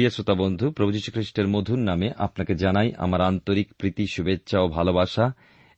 প্রিয় 0.00 0.10
শ্রোতা 0.10 0.34
বন্ধু, 0.34 0.70
প্রভু 0.70 0.92
খ্রিস্টের 1.12 1.48
মধুর 1.48 1.78
নামে 1.78 2.10
আপনাকে 2.18 2.54
জানাই 2.54 2.92
আমার 2.98 3.20
আন্তরিক 3.20 3.74
প্রীতি, 3.74 4.06
শুভেচ্ছা 4.06 4.60
ও 4.60 4.68
ভালোবাসা 4.68 5.32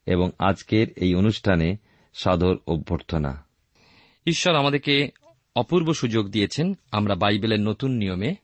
এবং 0.06 0.30
আজকের 0.38 0.86
এই 0.96 1.14
অনুষ্ঠানে 1.14 1.76
সাদর 2.14 2.56
অভ্যর্থনা। 2.66 3.44
ঈশ্বর 4.26 4.54
আমাদেরকে 4.54 5.10
অপূর্ব 5.56 5.92
সুযোগ 5.92 6.28
দিয়েছেন, 6.28 6.74
আমরা 6.92 7.14
বাইবেলের 7.14 7.60
নতুন 7.60 7.90
নিয়মে 7.90 8.34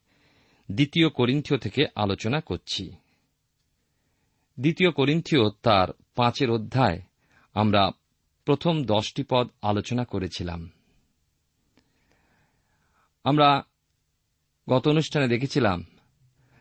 দ্বিতীয় 0.71 1.09
করিন্থিয় 1.09 1.59
থেকে 1.59 1.87
আলোচনা 1.95 2.41
করছি। 2.41 2.93
দ্বিতীয় 4.61 4.91
করিন্থিয় 4.91 5.51
তার 5.63 5.89
পাঁচের 6.15 6.51
অধ্যায় 6.51 7.03
আমরা 7.55 7.91
প্রথম 8.45 8.85
দশটি 8.85 9.25
পদ 9.31 9.49
আলোচনা 9.63 10.05
করেছিলাম। 10.05 10.71
আমরা 13.25 13.63
গত 14.69 14.89
অনুষ্ঠানে 14.89 15.29
দেখেছিলাম 15.29 15.85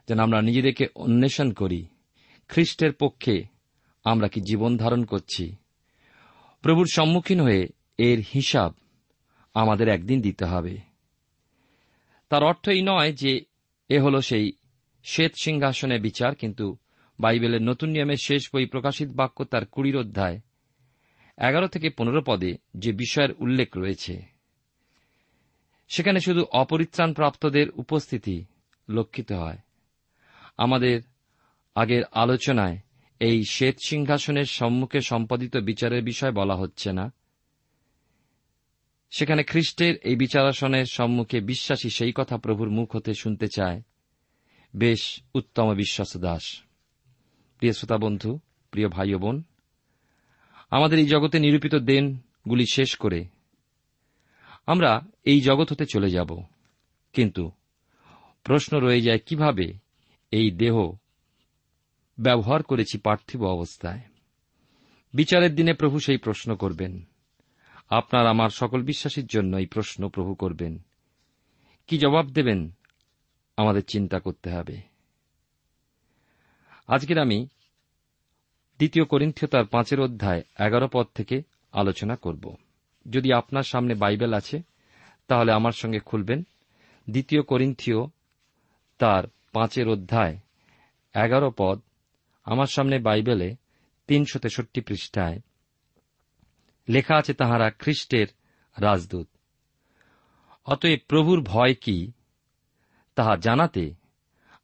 যেন 0.07 0.19
আমরা 0.19 0.42
নিজেদেরকে 0.42 0.88
অন্বেষণ 0.95 1.51
করি। 1.51 1.86
খ্রিস্টের 2.48 2.94
পক্ষে 2.94 3.44
আমরা 4.04 4.27
কি 4.27 4.42
জীবন 4.42 4.77
ধারণ 4.77 5.04
করছি? 5.04 5.56
প্রভুর 6.62 6.88
সম্মুখীন 6.92 7.39
হয়ে 7.42 7.68
এর 7.98 8.24
হিসাব 8.33 8.74
আমাদের 9.54 9.88
একদিন 9.88 10.21
দিতে 10.21 10.45
হবে। 10.45 10.77
তার 12.30 12.44
অর্থ 12.44 12.69
এই 12.69 12.81
নয় 12.81 13.13
যে 13.13 13.42
এ 13.89 14.00
হল 14.00 14.19
সেই 14.19 14.51
শ্বেত 15.03 15.31
সিংহাসনের 15.42 16.01
বিচার, 16.01 16.36
কিন্তু 16.36 16.77
বাইবেলের 17.19 17.62
নতুন 17.62 17.89
নিয়মের 17.89 18.21
শেষ 18.24 18.50
বই 18.53 18.65
প্রকাশিত 18.65 19.10
বাক্য 19.12 19.44
তার 19.44 19.65
কুড়ির 19.65 19.98
অধ্যায় 19.98 20.39
এগারো 21.38 21.68
থেকে 21.68 21.89
পনেরো 21.89 22.21
পদে 22.25 22.57
যে 22.77 22.92
বিষয়ের 22.92 23.30
উল্লেখ 23.39 23.77
রয়েছে। 23.77 24.37
সেখানে 25.88 26.19
শুধু 26.19 26.44
অপরিত্রাণ 26.44 27.13
প্রাপ্তদের 27.13 27.69
উপস্থিতি 27.69 28.45
লক্ষিত 28.89 29.31
হয়। 29.31 29.57
আমাদের 30.57 31.01
আগের 31.75 32.04
আলোচনায় 32.12 32.78
এই 33.19 33.44
শ্বেত 33.44 33.75
সিংহাসনের 33.86 34.45
সম্মুখে 34.45 35.01
সম্পাদিত 35.01 35.57
বিচারের 35.57 36.04
বিষয় 36.04 36.31
বলা 36.31 36.56
হচ্ছে 36.56 36.94
না। 36.94 37.13
সেখানে 39.12 39.44
খ্রিস্টের 39.44 39.95
এই 39.95 40.16
বিচারাসনের 40.16 40.86
সম্মুখে 40.86 41.42
বিশ্বাসী 41.42 41.89
সেই 41.89 42.12
কথা 42.16 42.38
প্রভুর 42.38 42.69
মুখ 42.69 42.95
হতে 42.95 43.13
শুনতে 43.13 43.48
চায়। 43.48 43.81
বেশ 44.75 45.22
উত্তম 45.36 45.74
বিশ্বাস 45.74 46.18
দাস। 46.18 46.62
প্রিয় 47.57 47.74
শ্রোতা 47.74 47.98
বন্ধু, 47.98 48.39
প্রিয় 48.72 48.89
ভাই 48.89 49.16
বোন, 49.16 49.44
আমাদের 50.69 51.00
এই 51.00 51.06
জগতে 51.06 51.39
নিরূপিত 51.39 51.75
দেনগুলি 51.75 52.66
শেষ 52.66 52.95
করে 52.95 53.25
আমরা 54.68 55.02
এই 55.24 55.42
জগৎ 55.42 55.72
হতে 55.72 55.86
চলে 55.86 56.10
যাব। 56.10 56.44
কিন্তু 57.14 57.52
প্রশ্ন 58.44 58.80
রয়ে 58.80 59.02
যায়, 59.02 59.19
কীভাবে 59.19 59.74
এই 60.31 60.52
দেহ 60.52 60.92
ব্যবহার 62.19 62.64
করেছি 62.64 62.98
পার্থিব 62.98 63.44
অবস্থায়? 63.44 64.00
বিচারের 65.14 65.56
দিনে 65.56 65.74
প্রভু 65.74 66.00
সেই 66.00 66.18
প্রশ্ন 66.18 66.56
করবেন। 66.56 67.10
আপনার 67.90 68.28
আমার 68.28 68.50
সকল 68.50 68.84
বিশ্বাসীর 68.84 69.25
জন্য 69.25 69.58
এই 69.58 69.66
প্রশ্ন 69.66 70.10
প্রভু 70.10 70.36
করবেন। 70.36 70.86
কি 71.88 71.98
জবাব 71.98 72.30
দেবেন 72.30 72.72
আমাদের 73.58 73.84
চিন্তা 73.86 74.20
করতে 74.20 74.50
হবে। 74.50 74.81
আজকের 76.88 77.18
আমি 77.18 77.48
দ্বিতীয় 78.78 79.06
করিন্থীয় 79.06 79.50
তার 79.50 79.66
পাঁচের 79.66 80.00
অধ্যায় 80.00 80.44
এগারো 80.60 80.90
পদ 80.92 81.08
থেকে 81.16 81.42
আলোচনা 81.72 82.16
করব। 82.16 82.56
যদি 83.09 83.33
আপনার 83.33 83.63
সামনে 83.63 83.94
বাইবেল 83.94 84.33
আছে, 84.33 84.62
তাহলে 85.27 85.51
আমার 85.51 85.71
সঙ্গে 85.71 86.00
খুলবেন। 86.00 86.44
দ্বিতীয় 87.09 87.42
করিন্থীয় 87.42 87.98
তার 88.98 89.24
পাঁচের 89.51 89.88
অধ্যায়, 89.89 90.38
এগারো 91.15 91.54
পদ, 91.57 91.81
আমার 92.44 92.65
সামনে 92.65 93.00
বাইবেলে 93.00 93.56
তিনশো 94.07 94.39
তেষট্টি 94.39 94.81
পৃষ্ঠায় 94.81 95.39
লেখা 96.89 97.15
আছে, 97.15 97.33
তাহারা 97.33 97.69
খ্রিস্টের 97.69 98.27
রাজদূত। 98.77 99.27
অতএব 100.65 101.00
প্রভুর 101.07 101.42
ভয় 101.42 101.74
কি, 101.74 102.12
তাহা 103.15 103.36
জানাতে 103.36 103.94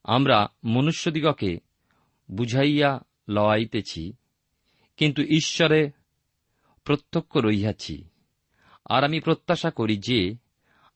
আমরা 0.03 0.47
মনুষ্যদিগকে 0.63 1.59
বুঝাইয়া 2.31 2.99
লওয়াইতেছি, 3.29 4.13
কিন্তু 4.97 5.21
ঈশ্বরে 5.21 5.91
প্রত্যক্ষ 6.83 7.37
রইয়াছি। 7.37 8.03
আর 8.85 9.03
আমি 9.03 9.19
প্রত্যাশা 9.19 9.71
করি 9.71 9.97
যে 9.97 10.35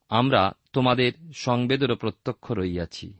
আমরা 0.10 0.51
তোমাদের 0.74 1.12
সংবেদেরও 1.34 1.95
প্রত্যক্ষ 1.95 2.51
রইয়াছি। 2.51 3.13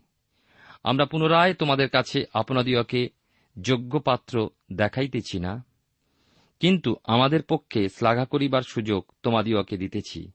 আমরা 0.84 1.06
পুনরায় 1.06 1.54
তোমাদের 1.54 1.90
কাছে 1.90 2.26
আপনাদিওকে 2.34 3.10
যোগ্য 3.62 4.00
পাত্র 4.00 4.50
দেখাইতেছি 4.74 5.40
না, 5.40 5.64
কিন্তু 6.60 6.96
আমাদের 7.04 7.44
পক্ষে 7.44 7.90
শ্লাঘা 7.90 8.26
করিবার 8.26 8.62
সুযোগ 8.62 9.06
তোমাদিওকে 9.24 9.78
দিতেছি, 9.78 10.32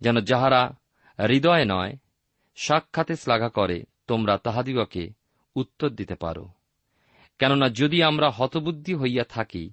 যেন 0.00 0.20
যাহারা 0.20 0.76
হৃদয়ে 1.18 1.64
নয়, 1.64 1.96
সাক্ষাতে 2.56 3.16
শ্লাঘা 3.16 3.48
করে, 3.48 3.84
তোমরা 4.06 4.38
তাহাদিগকে 4.38 5.12
উত্তর 5.54 5.88
দিতে 5.88 6.14
পারো। 6.14 6.48
কেননা 7.38 7.68
যদি 7.68 8.02
আমরা 8.02 8.30
হতবুদ্ধি 8.30 8.94
হইয়া 8.94 9.24
থাকি, 9.24 9.70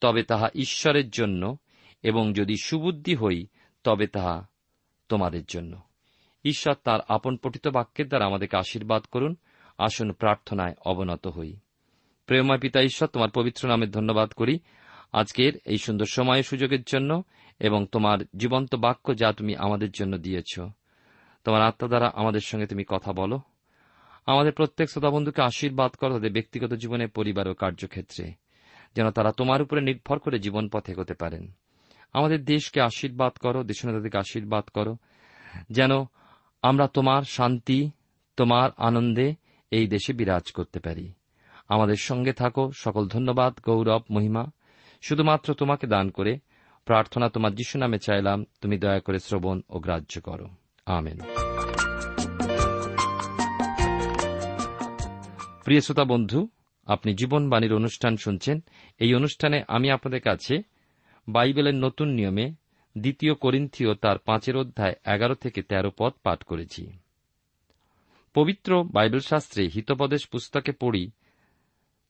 তবে 0.00 0.22
তাহা 0.22 0.48
ঈশ্বরের 0.54 1.10
জন্য 1.10 1.56
এবং 2.04 2.32
যদি 2.32 2.54
সুবুদ্ধি 2.64 3.14
হই, 3.14 3.46
তবে 3.84 4.06
তাহা 4.06 4.46
তোমাদের 5.08 5.44
জন্য। 5.48 5.80
ঈশ্বর 6.44 6.74
তার 6.84 7.00
আপন 7.08 7.36
পঠিত 7.36 7.68
বাক্যের 7.68 8.08
দ্বারা 8.08 8.26
আমাদেরকে 8.26 8.56
আশীর্বাদ 8.56 9.02
করুন। 9.02 9.36
আসুন 9.78 10.12
প্রার্থনায় 10.12 10.74
অবনত 10.84 11.26
হই। 11.26 11.56
প্রেমময় 12.26 12.58
পিতা 12.58 12.82
ঈশ্বর, 12.82 13.08
তোমার 13.08 13.28
পবিত্র 13.34 13.68
নামে 13.68 13.86
ধন্যবাদ 13.86 14.32
করি। 14.32 14.58
আজকের 15.12 15.52
এই 15.64 15.78
সুন্দর 15.78 16.04
সময় 16.06 16.42
সুযোগের 16.42 16.82
জন্য 16.82 17.22
এবং 17.58 17.86
তোমার 17.92 18.18
জীবন্ত 18.36 18.74
বাক্য 18.74 19.16
যা 19.16 19.32
তুমি 19.32 19.56
আমাদের 19.56 19.90
জন্য 19.90 20.18
দিয়েছ। 20.18 20.60
তোমার 21.44 21.62
আত্মা 21.62 21.88
দ্বারা 21.88 22.10
আমাদের 22.14 22.40
সঙ্গে 22.40 22.66
তুমি 22.66 22.84
কথা 22.88 23.12
বলো। 23.12 23.40
আমাদের 24.26 24.52
প্রত্যেক 24.52 24.90
শ্রোতাবন্ধুকে 24.90 25.42
আশীর্বাদ 25.42 25.92
করো 25.92 26.12
তাদের 26.12 26.32
ব্যক্তিগত 26.32 26.72
জীবনে, 26.72 27.06
পরিবার 27.06 27.48
ও 27.48 27.54
কার্যক্ষেত্রে, 27.54 28.32
যেন 28.96 29.10
তারা 29.10 29.32
তোমার 29.32 29.62
উপরে 29.62 29.80
নির্ভর 29.80 30.18
করে 30.18 30.38
জীবন 30.38 30.68
পথে 30.68 30.92
এগোতে 30.92 31.14
পারেন। 31.14 31.52
আমাদের 32.14 32.44
দেশকে 32.44 32.80
আশীর্বাদ 32.80 33.32
করো, 33.32 33.62
দেশনেতাদেরকে 33.62 34.18
আশীর্বাদ 34.18 34.64
করো। 34.64 34.96
যেন 35.70 35.90
আমরা 36.62 36.86
তোমার 36.86 37.22
শান্তি, 37.22 37.90
তোমার 38.36 38.70
আনন্দে 38.76 39.34
এই 39.70 39.86
দেশে 39.86 40.12
বিরাজ 40.12 40.52
করতে 40.52 40.80
পারি। 40.80 41.12
আমাদের 41.68 41.96
সঙ্গে 41.96 42.32
থাকো, 42.32 42.70
সকল 42.74 43.08
ধন্যবাদ, 43.08 43.58
গৌরব, 43.66 44.02
মহিমা। 44.10 44.46
শুধুমাত্র 45.02 45.54
তোমাকে 45.54 45.86
দান 45.86 46.10
করে 46.10 46.38
প্রার্থনা 46.84 47.28
তোমার 47.28 47.54
যিশু 47.54 47.78
নামে 47.78 47.98
চাইলাম, 47.98 48.44
তুমি 48.60 48.78
দয়া 48.78 49.00
করে 49.00 49.18
শ্রবণ 49.18 49.60
ও 49.70 49.78
গ্রাহ্য 49.78 50.20
করো। 50.20 50.48
আমেন। 50.86 51.20
প্রিয় 55.64 55.80
শ্রোতা 55.80 56.04
বন্ধু, 56.04 56.48
আপনি 56.86 57.14
জীবনবাণীর 57.14 57.74
অনুষ্ঠান 57.74 58.16
শুনছেন। 58.16 58.60
এই 58.98 59.14
অনুষ্ঠানে 59.14 59.64
আমি 59.68 59.90
আপনাদের 59.90 60.20
কাছে 60.20 60.73
বাইবেলের 61.28 61.74
নতুন 61.74 62.08
নিয়মে 62.08 62.52
দ্বিতীয় 62.98 63.34
করিন্থীয় 63.34 63.94
তার 63.94 64.18
পাঁচের 64.18 64.56
অধ্যায় 64.56 64.94
এগারো 65.14 65.34
থেকে 65.34 65.62
তেরো 65.62 65.90
পদ 65.98 66.12
পাঠ 66.22 66.42
করেছি। 66.42 66.98
পবিত্র 68.34 68.84
বাইবেল 68.84 69.20
শাস্ত্রে 69.20 69.68
হিতপদেশ 69.68 70.28
পুস্তকে 70.28 70.72
পড়ি, 70.72 71.10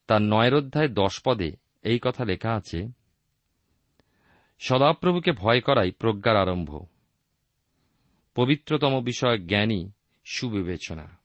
তার 0.06 0.22
নয়ের 0.22 0.54
অধ্যায় 0.54 0.88
দশ 0.88 1.20
পদে 1.24 1.52
এই 1.82 1.98
কথা 2.02 2.24
লেখা 2.24 2.54
আছে, 2.54 2.88
সদাপ্রভুকে 4.58 5.32
ভয় 5.32 5.60
করাই 5.60 5.90
প্রজ্ঞার 5.90 6.36
আরম্ভ। 6.36 6.84
পবিত্রতম 8.34 9.04
বিষয় 9.04 9.38
জ্ঞানী 9.38 9.90
সুবিবেচনা। 10.24 11.18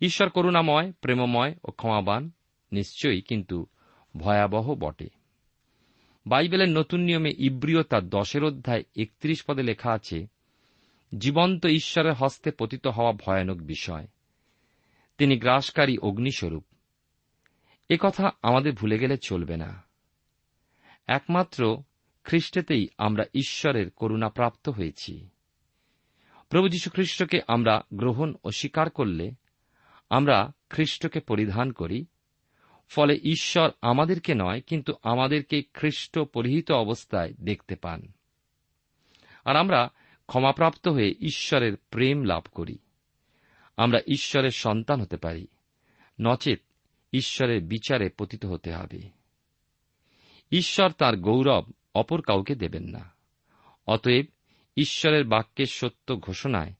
ঈশ্বর 0.00 0.28
করুণাময়, 0.28 0.92
প্রেমময় 0.92 1.54
ও 1.64 1.70
ক্ষমাবান, 1.70 2.30
নিশ্চয়ই 2.72 3.20
কিন্তু 3.20 3.66
ভয়াবহ 4.16 4.74
বটে। 4.74 5.19
বাইবেলের 6.30 6.68
নতুন 6.68 7.00
নিয়মে 7.00 7.34
ইব্রিয় 7.38 7.82
তার 7.82 8.08
দশের 8.08 8.44
অধ্যায় 8.44 8.84
একত্রিশ 8.96 9.44
পদে 9.44 9.62
লেখা 9.62 9.92
আছে, 9.92 10.26
জীবন্ত 11.18 11.66
ঈশ্বরের 11.66 12.12
হস্তে 12.12 12.50
পতিত 12.58 12.86
হওয়া 12.86 13.12
ভয়ানক 13.12 13.62
বিষয়। 13.62 14.06
তিনি 15.18 15.38
গ্রাসকারী 15.38 15.98
অগ্নিস্বরূপ। 15.98 16.64
কথা 18.00 18.30
আমাদের 18.42 18.72
ভুলে 18.72 18.98
গেলে 18.98 19.16
চলবে 19.16 19.56
না। 19.56 19.82
একমাত্র 21.06 21.82
খ্রিস্টেতেই 22.24 22.88
আমরা 22.98 23.24
ঈশ্বরের 23.34 23.90
করুণা 23.90 24.28
প্রাপ্ত 24.28 24.68
হয়েছি। 24.68 25.28
প্রভু 26.48 26.68
যীশু 26.68 26.90
খ্রিস্টকে 26.90 27.40
আমরা 27.48 27.82
গ্রহণ 27.94 28.34
ও 28.44 28.50
স্বীকার 28.50 28.90
করলে 28.90 29.32
আমরা 30.10 30.52
খ্রিস্টকে 30.70 31.20
পরিধান 31.20 31.72
করি 31.72 32.06
ফলে 32.90 33.20
ঈশ্বর 33.22 33.70
আমাদেরকে 33.82 34.34
নয়, 34.34 34.60
কিন্তু 34.60 34.92
আমাদেরকে 35.02 35.62
খ্রিস্ট 35.74 36.18
পরিহিত 36.18 36.72
অবস্থায় 36.72 37.34
দেখতে 37.40 37.76
পান। 37.76 38.12
আর 39.44 39.56
আমরা 39.56 39.90
ক্ষমাপ্রাপ্ত 40.26 40.88
হয়ে 40.88 41.14
ঈশ্বরের 41.20 41.76
প্রেম 41.76 42.24
লাভ 42.24 42.42
করি। 42.52 42.78
আমরা 43.76 44.00
ঈশ্বরের 44.06 44.50
সন্তান 44.50 45.00
হতে 45.00 45.16
পারি। 45.16 45.46
নচেত 46.20 46.60
ঈশ্বরের 47.12 47.62
বিচারে 47.62 48.10
পতিত 48.18 48.46
হতে 48.46 48.72
হবে। 48.72 49.08
ঈশ্বর 50.52 50.90
তার 50.90 51.16
গৌরব 51.16 51.64
অপর 51.94 52.20
কাউকে 52.20 52.54
দেবেন 52.54 52.84
না। 52.84 53.10
অতএব 53.86 54.26
ঈশ্বরের 54.76 55.24
বাক্যের 55.24 55.66
সত্য 55.66 56.16
ঘোষণায় 56.16 56.72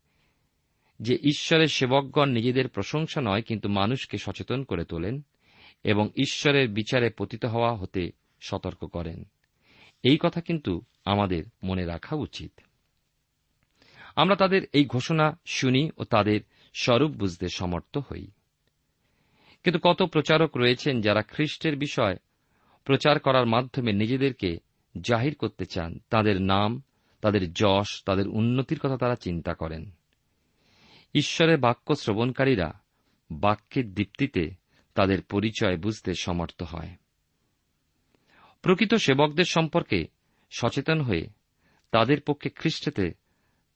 যে 1.01 1.19
ঈশ্বরের 1.23 1.69
সেবকগণ 1.69 2.29
নিজেদের 2.29 2.69
প্রশংসা 2.69 3.21
নয়, 3.21 3.43
কিন্তু 3.43 3.69
মানুষকে 3.69 4.19
সচেতন 4.19 4.65
করে 4.65 4.85
তোলেন 4.85 5.25
এবং 5.85 6.11
ঈশ্বরের 6.17 6.69
বিচারে 6.69 7.11
পতিত 7.11 7.45
হওয়া 7.45 7.77
হতে 7.77 8.11
সতর্ক 8.41 8.85
করেন। 8.85 9.25
এই 10.03 10.19
কথা 10.21 10.41
কিন্তু 10.41 10.83
আমাদের 11.05 11.45
মনে 11.65 11.85
রাখা 11.85 12.17
উচিত। 12.17 12.61
আমরা 14.17 14.37
তাদের 14.37 14.63
এই 14.73 14.85
ঘোষণা 14.85 15.39
শুনি 15.47 15.91
ও 15.97 16.05
তাদের 16.05 16.41
স্বরূপ 16.75 17.11
বুঝতে 17.11 17.49
সমর্থ 17.49 17.99
হই। 17.99 18.27
কিন্তু 19.65 19.79
কত 19.83 20.03
প্রচারক 20.03 20.57
রয়েছেন 20.57 21.01
যারা 21.01 21.23
খ্রিস্টের 21.23 21.77
বিষয় 21.77 22.17
প্রচার 22.85 23.19
করার 23.19 23.47
মাধ্যমে 23.47 23.93
নিজেদেরকে 23.93 24.59
জাহির 25.01 25.35
করতে 25.35 25.67
চান। 25.67 25.99
তাদের 26.11 26.43
নাম, 26.43 26.83
তাদের 27.21 27.53
যশ, 27.53 28.03
তাদের 28.05 28.29
উন্নতির 28.29 28.79
কথা 28.79 28.97
তারা 28.97 29.15
চিন্তা 29.15 29.55
করেন। 29.55 29.91
ঈশ্বরের 31.15 31.59
বাক্য 31.59 31.95
শ্রবণকারীরা 31.95 32.81
বাক্যের 33.31 33.95
দীপ্তিতে 33.95 34.60
তাদের 34.95 35.23
পরিচয় 35.23 35.77
বুঝতে 35.77 36.15
সমর্থ 36.15 36.63
হয়। 36.63 36.97
প্রকৃত 38.63 38.95
সেবকদের 38.95 39.45
সম্পর্কে 39.45 40.07
সচেতন 40.51 41.01
হয়ে 41.01 41.29
তাদের 41.91 42.21
পক্ষে 42.21 42.51
খ্রিস্টেতে 42.51 43.13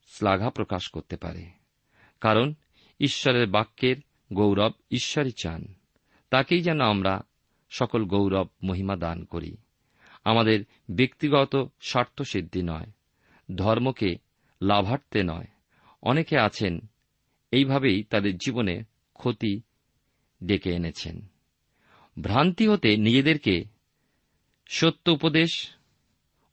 শ্লাঘা 0.06 0.50
প্রকাশ 0.50 0.88
করতে 0.88 1.16
পারে। 1.16 1.50
কারণ 2.20 2.54
ঈশ্বরের 3.00 3.46
বাক্যের 3.46 3.96
গৌরব 4.32 4.72
ঈশ্বরই 4.90 5.32
চান। 5.42 5.74
তাকেই 6.30 6.60
যেন 6.60 6.80
আমরা 6.80 7.20
সকল 7.70 8.04
গৌরব, 8.04 8.48
মহিমা 8.62 8.96
দান 8.96 9.24
করি। 9.24 9.56
আমাদের 10.24 10.64
ব্যক্তিগত 10.90 11.70
স্বার্থসিদ্ধি 11.80 12.62
নয়, 12.62 12.90
ধর্মকে 13.56 14.16
লাভার্থে 14.62 15.22
নয়। 15.22 15.46
অনেকে 16.02 16.38
আছেন, 16.38 16.80
এইভাবেই 17.50 18.02
তাদের 18.02 18.36
জীবনে 18.36 18.82
ক্ষতি 19.14 19.62
ডেকে 20.42 20.70
এনেছেন। 20.70 21.26
ভ্রান্তি 22.20 22.68
হতে 22.68 22.96
নিজেদেরকে 22.96 23.64
সত্য 24.68 25.10
উপদেশ 25.10 25.70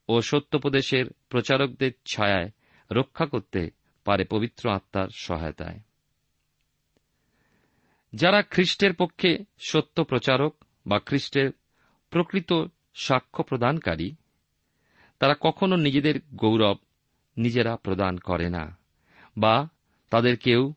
ও 0.09 0.21
সত্যোপদেশের 0.21 1.05
প্রচারকদের 1.29 1.91
ছায়ায় 2.05 2.51
রক্ষা 2.91 3.25
করতে 3.25 3.69
পারে 4.03 4.23
পবিত্র 4.25 4.69
আত্মার 4.69 5.07
সহায়তায়। 5.15 5.79
যারা 8.13 8.41
খ্রিস্টের 8.41 8.93
পক্ষে 8.93 9.37
সত্য 9.59 10.03
প্রচারক 10.03 10.63
বা 10.87 10.99
খ্রিস্টের 10.99 11.51
প্রকৃত 12.09 12.53
সাক্ষ্য 12.95 13.43
প্রদানকারী, 13.43 14.15
তারা 15.19 15.35
কখনো 15.41 15.75
নিজেদের 15.75 16.19
গৌরব 16.35 16.77
নিজেরা 17.37 17.75
প্রদান 17.75 18.17
করে 18.17 18.49
না 18.49 18.77
বা 19.37 19.69
তাদের 20.09 20.37
কেউ 20.37 20.73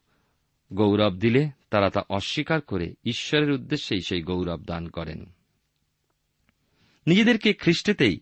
গৌরব 0.74 1.14
দিলে 1.14 1.50
তারা 1.70 1.90
তা 1.90 2.02
অস্বীকার 2.10 2.60
করে 2.60 2.94
ঈশ্বরের 3.04 3.50
উদ্দেশ্যেই 3.50 4.00
সেই 4.00 4.22
গৌরব 4.22 4.64
দান 4.64 4.88
করেন। 4.88 5.24
নিজেদেরকে 7.06 7.52
খ্রিস্টেতেই 7.52 8.20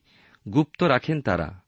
গুপ্ত 0.49 0.83
রাখেন 0.83 1.23
তারা। 1.23 1.61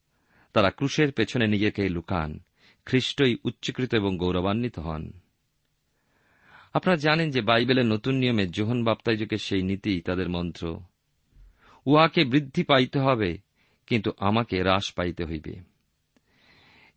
তারা 0.53 0.71
ক্রুশের 0.71 1.13
পেছনে 1.13 1.47
নিজেকে 1.47 1.89
লুকান, 1.89 2.41
খ্রিস্টই 2.85 3.37
উচ্চকৃত 3.45 3.95
এবং 3.95 4.17
গৌরবান্বিত 4.17 4.79
হন। 4.79 5.13
আপনারা 6.73 6.97
জানেন 6.97 7.31
যে 7.31 7.41
বাইবেলের 7.41 7.87
নতুন 7.87 8.15
নিয়মে 8.15 8.47
যোহন 8.47 8.85
বাপ্তাইজকের 8.85 9.39
সেই 9.39 9.63
নীতি 9.63 10.01
তাদের 10.01 10.29
মন্ত্র, 10.29 10.81
উহাকে 11.85 12.25
বৃদ্ধি 12.25 12.63
পাইতে 12.63 12.99
হবে, 12.99 13.39
কিন্তু 13.87 14.13
আমাকে 14.19 14.61
হ্রাস 14.61 14.93
পাইতে 14.93 15.25
হইবে। 15.25 15.55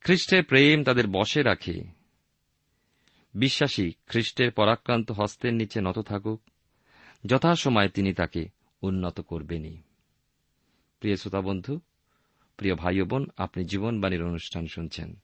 খ্রিস্টের 0.01 0.43
প্রেম 0.43 0.83
তাদের 0.83 1.07
বসে 1.07 1.43
রাখে 1.43 1.96
বিশ্বাসী 3.37 3.91
খ্রিস্টের 4.07 4.51
পরাক্রান্ত 4.51 5.11
হস্তের 5.11 5.53
নিচে 5.53 5.81
নত 5.81 5.99
থাকুক, 5.99 6.41
যথাসময়ে 7.25 7.89
তিনি 7.89 8.13
তাকে 8.13 8.49
উন্নত 8.81 9.21
করবেনই। 9.21 9.77
প্রিয় 10.99 11.15
শ্রোতা 11.15 11.41
বন্ধু, 11.41 11.79
প্রিয় 12.57 12.75
ভাই 12.75 13.01
বোন, 13.01 13.29
আপনি 13.37 13.63
জীবনবাণীর 13.63 14.23
অনুষ্ঠান 14.23 14.67
শুনছেন। 14.67 15.19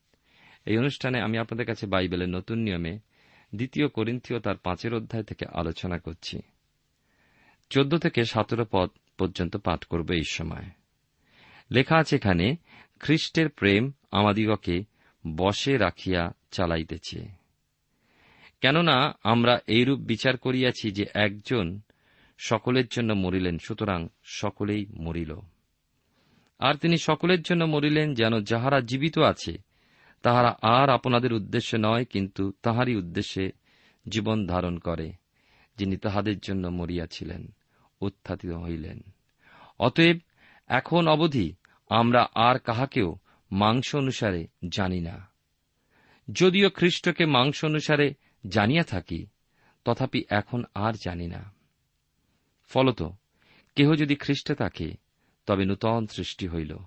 এই 0.66 0.78
অনুষ্ঠানে 0.78 1.22
আমি 1.22 1.38
আপনাদের 1.38 1.66
কাছে 1.66 1.86
বাইবেলের 1.86 2.30
নতুন 2.30 2.58
নিয়মে 2.58 3.00
দ্বিতীয় 3.56 3.88
করিন্থীয় 3.88 4.40
তার 4.40 4.58
পাঁচের 4.58 4.94
অধ্যায় 4.94 5.24
থেকে 5.24 5.46
আলোচনা 5.54 5.98
করছি। 5.98 6.42
চোদ্দ 7.70 7.98
থেকে 7.98 8.26
সতেরো 8.26 8.66
পদ 8.72 8.90
পর্যন্ত 9.18 9.58
পাঠ 9.58 9.86
করব 9.86 10.12
এই 10.12 10.24
সময়। 10.24 10.70
লেখা 11.72 11.98
আছে 11.98 12.16
এখানে, 12.16 12.56
খ্রিস্টের 13.00 13.50
প্রেম 13.50 13.92
আমাদিগকে 14.12 14.84
বসে 15.28 15.78
রাখিয়া 15.78 16.34
চালাইতেছে। 16.52 17.43
কেননা 18.64 19.20
আমরা 19.24 19.60
এইরূপ 19.68 20.00
বিচার 20.00 20.38
করিয়াছি 20.38 20.92
যে 20.92 21.06
একজন 21.14 21.80
সকলের 22.38 22.84
জন্য 22.92 23.14
মরিলেন, 23.14 23.58
সুতরাং 23.58 24.08
সকলেই 24.24 24.86
মরিল। 24.86 25.36
আর 26.60 26.76
তিনি 26.76 26.98
সকলের 26.98 27.42
জন্য 27.42 27.64
মরিলেন 27.64 28.14
যেন 28.14 28.40
যাহারা 28.40 28.82
জীবিত 28.82 29.20
আছে, 29.20 29.58
তাহারা 30.22 30.58
আর 30.62 30.90
আপনাদের 30.90 31.34
উদ্দেশ্যে 31.34 31.78
নয়, 31.82 32.06
কিন্তু 32.06 32.52
তাহারই 32.62 32.96
উদ্দেশ্যে 32.96 33.52
জীবন 34.08 34.48
ধারণ 34.48 34.78
করে, 34.78 35.12
যিনি 35.78 35.98
তাহাদের 35.98 36.40
জন্য 36.40 36.68
মরিয়াছিলেন, 36.68 37.54
উত্থাপিত 38.02 38.52
হইলেন। 38.52 39.02
অতএব 39.80 40.18
এখন 40.68 41.08
অবধি 41.08 41.54
আমরা 41.90 42.28
আর 42.36 42.60
কাহাকেও 42.60 43.20
মাংস 43.52 43.96
অনুসারে 43.96 44.48
জানি 44.68 45.00
না। 45.00 45.28
যদিও 46.32 46.70
খ্রিস্টকে 46.70 47.26
মাংস 47.26 47.66
অনুসারে 47.66 48.14
জানিয়া 48.48 48.84
থাকি, 48.84 49.26
তথাপি 49.86 50.26
এখন 50.30 50.64
আর 50.74 50.94
জানি 50.94 51.28
না। 51.28 51.54
ফলত, 52.70 53.04
কেহ 53.76 53.94
যদি 53.94 54.16
খ্রিস্টে 54.16 54.56
থাকে, 54.56 54.94
তবে 55.46 55.66
নূতন 55.66 56.08
সৃষ্টি 56.08 56.48
হইল। 56.48 56.78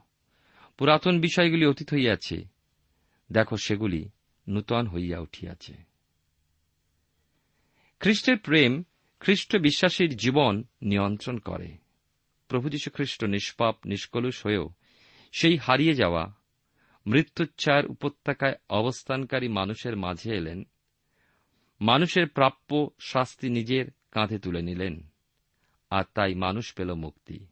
পুরাতন 0.78 1.20
বিষয়গুলি 1.20 1.66
অতীত 1.66 1.94
হইয়াছে, 1.94 2.44
দেখো 3.32 3.56
সেগুলি 3.56 4.08
নূতন 4.48 4.86
হইয়া 4.86 5.18
উঠিয়াছে। 5.18 5.74
খ্রিস্টের 8.00 8.38
প্রেম 8.38 8.82
খ্রিস্ট 9.20 9.56
বিশ্বাসীর 9.56 10.16
জীবন 10.16 10.64
নিয়ন্ত্রণ 10.82 11.38
করে। 11.38 11.76
প্রভু 12.48 12.68
যীশু 12.68 12.90
খ্রিস্ট 12.90 13.24
নিষ্পাপ, 13.24 13.86
নিষ্কলুষ 13.86 14.46
হয়েও 14.46 14.70
সেই 15.32 15.56
হারিয়ে 15.56 15.94
যাওয়া, 15.94 16.32
মৃত্যুচ্ছার 17.06 17.86
উপত্যকায় 17.86 18.54
অবস্থানকারী 18.70 19.48
মানুষের 19.48 19.96
মাঝে 19.96 20.34
এলেন। 20.34 20.66
মানুষের 21.80 22.28
প্রাপ্য 22.28 22.90
শাস্তি 23.00 23.50
নিজের 23.50 23.86
কাঁধে 24.10 24.38
তুলে 24.38 24.62
নিলেন, 24.62 25.08
আর 25.90 26.04
তাই 26.14 26.34
মানুষ 26.34 26.74
পেল 26.74 26.94
মুক্তি। 26.94 27.46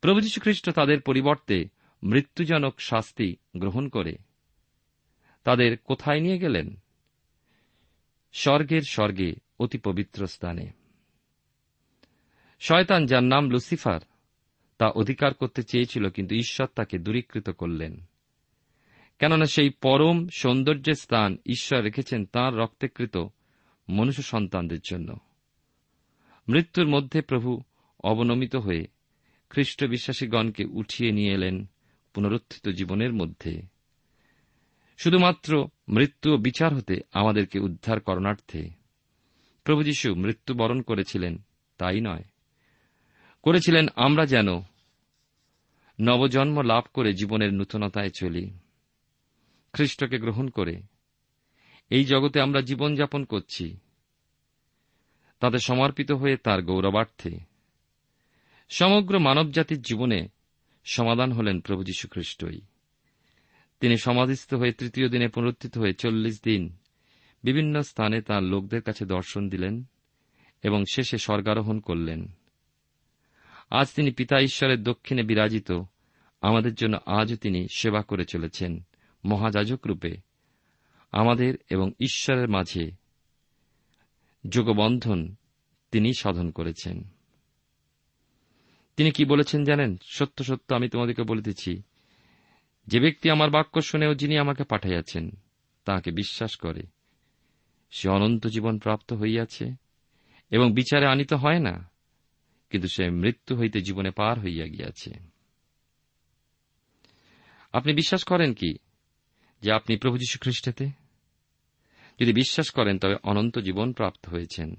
প্রভু 0.00 0.20
খ্রিস্ট 0.40 0.70
তাদের 0.70 1.00
পরিবর্তে 1.00 1.68
মৃত্যুজনক 2.02 2.80
শাস্তি 2.80 3.36
গ্রহণ 3.56 3.88
করে 3.88 4.16
তাদের 5.44 5.78
কোথায় 5.78 6.20
নিয়ে 6.20 6.38
গেলেন? 6.38 6.76
স্বর্গের 8.32 8.82
স্বর্গে 8.82 9.34
অতি 9.58 9.78
পবিত্র 9.78 10.26
স্থানে। 10.26 10.70
শয়তান 12.60 13.06
যার 13.06 13.22
নাম 13.22 13.50
লুসিফার, 13.50 14.00
তা 14.78 14.88
অধিকার 14.88 15.34
করতে 15.34 15.62
চেয়েছিল 15.62 16.10
কিন্তু 16.10 16.34
ঈশ্বর 16.34 16.66
তাকে 16.66 16.98
দূরীকৃত 16.98 17.50
করলেন। 17.50 18.04
কেননা 19.18 19.44
সেই 19.44 19.70
পরম 19.70 20.28
সৌন্দর্যের 20.28 20.94
স্থান 20.94 21.36
ঈশ্বর 21.46 21.82
রেখেছেন 21.82 22.24
তাঁর 22.24 22.56
রক্তেকৃত 22.56 23.16
মনুষ্য 23.88 24.22
সন্তানদের 24.22 24.78
জন্য। 24.90 25.16
মৃত্যুর 26.48 26.86
মধ্যে 26.86 27.20
প্রভু 27.20 27.62
অবনমিত 28.04 28.56
হয়ে 28.56 28.86
খ্রিস্ট 29.50 29.84
বিশ্বাসীগণকে 29.84 30.64
উঠিয়ে 30.64 31.12
নিয়ে 31.12 31.32
এলেন 31.32 31.66
পুনরুত্থিত 32.14 32.68
জীবনের 32.68 33.12
মধ্যে। 33.12 33.62
শুধুমাত্র 34.98 35.68
মৃত্যু 35.88 36.34
ও 36.34 36.36
বিচার 36.36 36.74
হতে 36.74 37.00
আমাদেরকে 37.12 37.58
উদ্ধার 37.58 38.00
করণার্থে 38.00 38.70
প্রভু 39.64 39.82
যীশু 39.82 40.14
মৃত্যুবরণ 40.14 40.80
করেছিলেন, 40.82 41.38
তাই 41.78 42.00
নয়। 42.00 42.24
করেছিলেন 43.42 43.86
আমরা 43.96 44.26
যেন 44.26 44.48
নবজন্ম 46.00 46.60
লাভ 46.60 46.84
করে 46.94 47.12
জীবনের 47.12 47.54
নূতনতায় 47.54 48.10
চলি। 48.18 48.50
খ্রিস্টকে 49.76 50.18
গ্রহণ 50.18 50.48
করে। 50.48 50.82
এই 51.90 52.04
জগতে 52.04 52.40
আমরা 52.40 52.60
জীবনযাপন 52.60 53.24
করছি। 53.24 53.76
তাতে 55.40 55.58
সমর্পিত 55.58 56.12
হয়ে 56.12 56.36
তার 56.36 56.62
গৌরবার্থে। 56.62 57.38
সমগ্র 58.68 59.18
মানবজাতির 59.18 59.82
জীবনে 59.82 60.28
সমাধান 60.84 61.32
হলেন 61.32 61.60
প্রভু 61.60 61.84
যীশু 61.84 62.08
খ্রিস্টই 62.08 62.60
তিনি 63.80 63.96
সমাধিস্থ 63.96 64.54
হয়ে 64.54 64.72
তৃতীয় 64.72 65.08
দিনে 65.08 65.28
পুনরুত্থিত 65.28 65.78
হয়ে 65.78 65.92
চল্লিশ 65.92 66.42
দিন 66.42 66.76
বিভিন্ন 67.44 67.82
স্থানে 67.82 68.22
তাঁর 68.22 68.42
লোকদের 68.42 68.82
কাছে 68.82 69.04
দর্শন 69.04 69.48
দিলেন 69.48 69.84
এবং 70.62 70.84
শেষে 70.94 71.18
স্বর্গারোহণ 71.18 71.80
করলেন। 71.80 72.32
আজ 73.70 73.94
তিনি 73.94 74.10
পিতা 74.10 74.40
ঈশ্বরের 74.40 74.82
দক্ষিণে 74.82 75.22
বিরাজিত। 75.22 75.72
আমাদের 76.40 76.74
জন্য 76.74 76.98
আজও 77.06 77.36
তিনি 77.36 77.66
সেবা 77.76 78.02
করে 78.02 78.24
চলেছেন। 78.24 78.85
মহাযাজক 79.26 79.86
রূপে 79.86 80.16
আমাদের 81.12 81.54
এবং 81.70 81.92
ঈশ্বরের 82.00 82.48
মাঝে 82.48 82.90
যোগবন্ধন 84.48 85.34
তিনি 85.90 86.12
সাধন 86.14 86.50
করেছেন। 86.50 87.04
তিনি 88.96 89.10
কি 89.10 89.24
বলেছেন 89.24 89.64
জানেন? 89.64 89.98
সত্য 90.02 90.44
সত্য, 90.44 90.74
আমি 90.74 90.88
তোমাদেরকে 90.88 91.22
বলিতেছি, 91.22 91.82
যে 92.86 93.00
ব্যক্তি 93.00 93.30
আমার 93.30 93.50
বাক্য 93.50 93.82
শুনেও 93.82 94.14
যিনি 94.14 94.38
আমাকে 94.38 94.64
পাঠাইয়াছেন, 94.64 95.30
তাহাকে 95.84 96.10
বিশ্বাস 96.10 96.56
করে। 96.56 96.82
সে 97.90 98.08
অনন্ত 98.08 98.46
জীবন 98.46 98.78
প্রাপ্ত 98.78 99.12
হইয়াছে 99.12 99.74
এবং 100.50 100.74
বিচারে 100.74 101.06
আনিত 101.06 101.32
হয় 101.32 101.58
না, 101.58 101.90
কিন্তু 102.70 102.88
সে 102.88 103.10
মৃত্যু 103.10 103.56
হইতে 103.56 103.80
জীবনে 103.80 104.10
পার 104.10 104.40
হইয়া 104.40 104.66
গিয়াছে। 104.66 105.14
আপনি 107.72 107.94
বিশ্বাস 107.94 108.24
করেন 108.24 108.54
কি? 108.54 108.74
যে 109.60 109.72
আপনি 109.72 109.96
প্রভু 109.96 110.18
যীশু 110.18 110.38
খ্রিস্টেতে? 110.38 110.88
যদি 112.20 112.32
বিশ্বাস 112.32 112.70
করেন, 112.70 112.98
তবে 112.98 113.16
অনন্ত 113.22 113.58
জীবন 113.58 113.92
প্রাপ্ত 113.92 114.28
হয়েছেন, 114.28 114.74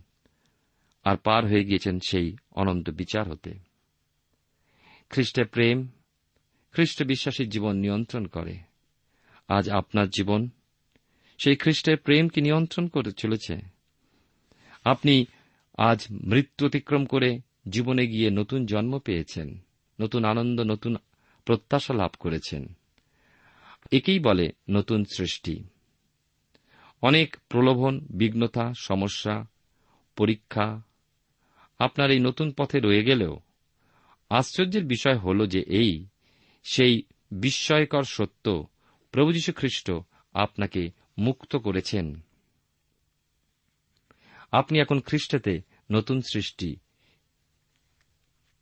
আর 1.03 1.17
পার 1.17 1.46
হয়ে 1.46 1.63
গিয়েছেন 1.63 2.00
সেই 2.00 2.38
অনন্ত 2.51 2.89
বিচার 2.89 3.29
হতে। 3.29 3.53
খ্রিস্টের 5.10 5.46
প্রেম, 5.46 5.88
খ্রিস্ট 6.72 7.03
বিশ্বাসীর 7.03 7.50
জীবন 7.50 7.75
নিয়ন্ত্রণ 7.75 8.27
করে। 8.27 8.57
আজ 9.48 9.69
আপনার 9.69 10.10
জীবন, 10.10 10.50
সেই 11.38 11.55
খ্রিস্টের 11.55 11.98
প্রেম 11.98 12.27
কি 12.27 12.41
নিয়ন্ত্রণ 12.41 12.88
করে 12.88 13.12
চলেছে। 13.12 13.60
আপনি 14.84 15.25
আজ 15.77 16.05
মৃত্যু 16.12 16.65
অতিক্রম 16.65 17.05
করে 17.05 17.39
জীবনে 17.69 18.07
গিয়ে 18.07 18.29
নতুন 18.29 18.65
জন্ম 18.65 19.00
পেয়েছেন, 19.00 19.65
নতুন 20.01 20.25
আনন্দ, 20.25 20.62
নতুন 20.62 20.98
প্রত্যাশা 21.46 21.93
লাভ 21.93 22.12
করেছেন। 22.19 22.76
একেই 23.91 24.20
বলে 24.20 24.51
নতুন 24.70 25.06
সৃষ্টি। 25.06 25.63
অনেক 27.01 27.38
প্রলোভন, 27.50 28.00
বিঘ্নতা, 28.10 28.74
সমস্যা, 28.77 29.48
পরীক্ষা 30.15 30.82
আপনার 31.79 32.12
এই 32.12 32.20
নতুন 32.20 32.51
পথে 32.51 32.79
রয়ে 32.79 33.03
গেলেও 33.03 33.39
আশ্চর্যের 34.29 34.86
বিষয় 34.86 35.17
হল 35.17 35.46
যে 35.46 35.60
এই, 35.60 36.08
সেই 36.63 37.03
বিস্ময়কর 37.32 38.03
সত্য 38.03 38.67
প্রভু 39.12 39.34
যীশু 39.34 39.53
খ্রিস্ট 39.53 39.91
আপনাকে 40.34 40.91
মুক্ত 41.17 41.56
করেছেন। 41.56 42.22
আপনি 44.51 44.79
এখন 44.79 45.00
খ্রিস্টেতে 45.00 45.62
নতুন 45.91 46.22
সৃষ্টি। 46.22 46.77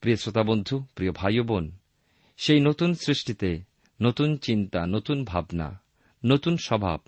প্রিয় 0.02 0.16
শ্রোতা 0.16 0.44
বন্ধু, 0.44 0.86
প্রিয় 0.96 1.12
ভাই 1.12 1.40
বোন, 1.40 1.72
সেই 2.38 2.60
নতুন 2.60 2.94
সৃষ্টিতে 2.94 3.75
নতুন 4.02 4.38
চিন্তা, 4.38 4.86
নতুন 4.86 5.24
ভাবনা, 5.24 5.80
নতুন 6.26 6.58
স্বভাব, 6.58 7.02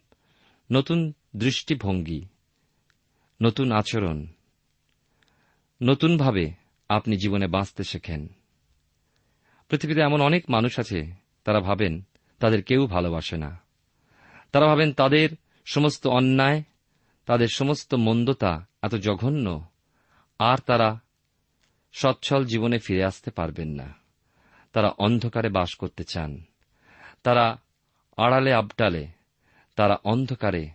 নতুন 0.72 1.14
দৃষ্টিভঙ্গি, 1.36 2.26
নতুন 3.42 3.72
আচরণ। 3.72 4.28
নতুনভাবে 5.84 6.52
আপনি 6.90 7.18
জীবনে 7.18 7.48
বাঁচতে 7.48 7.84
শেখেন। 7.84 8.28
পৃথিবীতে 9.70 10.02
এমন 10.02 10.22
অনেক 10.22 10.50
মানুষ 10.50 10.80
আছে, 10.80 11.12
তারা 11.44 11.60
ভাবেন 11.60 12.02
তাদের 12.40 12.64
কেউ 12.64 12.88
ভালোবাসে 12.88 13.38
না। 13.38 13.60
তারা 14.52 14.66
ভাবেন 14.66 14.94
তাদের 14.94 15.30
সমস্ত 15.66 16.08
অন্যায়, 16.08 16.64
তাদের 17.26 17.48
সমস্ত 17.48 17.94
মন্দতা 17.94 18.68
এত 18.82 18.96
জঘন্য, 18.96 19.66
আর 20.40 20.58
তারা 20.66 21.00
সচ্ছল 21.94 22.46
জীবনে 22.46 22.80
ফিরে 22.80 23.04
আসতে 23.04 23.32
পারবেন 23.32 23.70
না। 23.70 23.94
তারা 24.74 24.90
অন্ধকারে 24.98 25.50
বাস 25.50 25.76
করতে 25.76 26.04
চান। 26.04 26.44
তারা 27.24 27.62
আড়ালে 28.18 28.54
আবডালে 28.54 29.08
তারা 29.76 29.98
অন্ধকারে, 30.04 30.70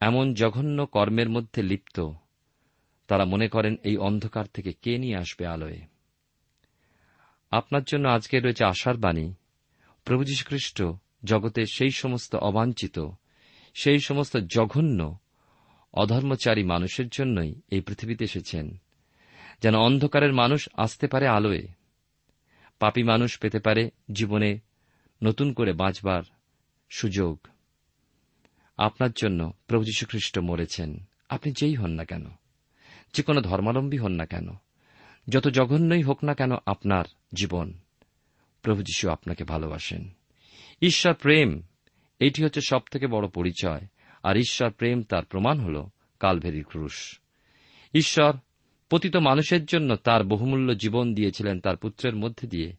এমন 0.00 0.34
জঘন্য 0.34 0.86
কর্মের 0.86 1.28
মধ্যে 1.28 1.62
লিপ্ত। 1.62 2.10
তারা 3.08 3.24
মনে 3.24 3.48
করেন 3.48 3.76
এই 3.84 3.96
অন্ধকার 3.96 4.44
থেকে 4.46 4.72
কে 4.72 4.98
নিয়ে 4.98 5.16
আসবে 5.16 5.46
আলোয়? 5.46 5.78
আপনার 7.50 7.82
জন্য 7.82 8.08
আজকে 8.08 8.40
রয়েছে 8.40 8.64
আশার 8.64 8.96
বাণী। 8.96 9.34
প্রভু 10.04 10.24
যীশুখ্রিস্ট 10.24 10.82
জগতে 11.24 11.66
সেই 11.66 11.90
সমস্ত 11.90 12.36
অবাঞ্ছিত, 12.36 12.98
সেই 13.74 14.00
সমস্ত 14.00 14.36
জঘন্য, 14.36 15.18
অধর্মচারী 15.94 16.62
মানুষের 16.62 17.08
জন্যই 17.08 17.54
এই 17.70 17.80
পৃথিবীতে 17.80 18.24
এসেছেন, 18.24 18.78
যেন 19.62 19.74
অন্ধকারের 19.74 20.32
মানুষ 20.32 20.68
আসতে 20.76 21.06
পারে 21.06 21.28
আলোয়। 21.28 21.62
পাপী 22.78 23.02
মানুষ 23.02 23.38
পেতে 23.38 23.58
পারে 23.58 23.90
জীবনে 24.12 24.58
নতুন 25.22 25.52
করে 25.52 25.72
বাঁচবার 25.72 26.22
সুযোগ। 26.90 27.38
আপনার 28.76 29.10
জন্য 29.16 29.52
প্রভু 29.66 29.84
যীশুখ্রিস্ট 29.84 30.38
মরেছেন। 30.38 31.04
আপনি 31.28 31.52
যেই 31.52 31.74
হন 31.74 31.90
না 31.90 32.04
কেন? 32.04 32.26
যে 33.14 33.22
কোনো 33.22 33.40
ধর্মাবলম্বী 33.40 33.98
হন 33.98 34.12
না 34.12 34.26
কেন? 34.26 34.48
যত 35.28 35.48
জঘন্যই 35.48 36.02
হোক 36.02 36.24
না 36.24 36.34
কেন 36.34 36.50
আপনার 36.66 37.04
জীবন। 37.34 37.72
প্রভু 38.62 38.82
যীশু 38.82 39.10
আপনাকে 39.10 39.44
ভালোবাসেন। 39.44 40.10
ঈশ্বর 40.82 41.14
প্রেম, 41.14 41.62
এটি 42.18 42.44
হচ্ছে 42.44 42.60
সব 42.60 42.80
থেকে 42.90 43.06
বড় 43.06 43.28
পরিচয়, 43.28 43.80
আর 44.22 44.36
ঈশ্বর 44.36 44.70
প্রেম 44.70 45.02
তার 45.02 45.24
প্রমাণ 45.24 45.60
হল 45.60 45.86
কালভেরি 46.20 46.62
ক্রুশ। 46.62 47.18
ঈশ্বর 47.94 48.36
পতিত 48.90 49.16
মানুষের 49.16 49.64
জন্য 49.64 49.96
তার 49.96 50.24
বহুমূল্য 50.24 50.76
জীবন 50.76 51.14
দিয়েছিলেন 51.14 51.60
তার 51.60 51.76
পুত্রের 51.76 52.16
মধ্যে 52.16 52.48
দিয়ে 52.48 52.72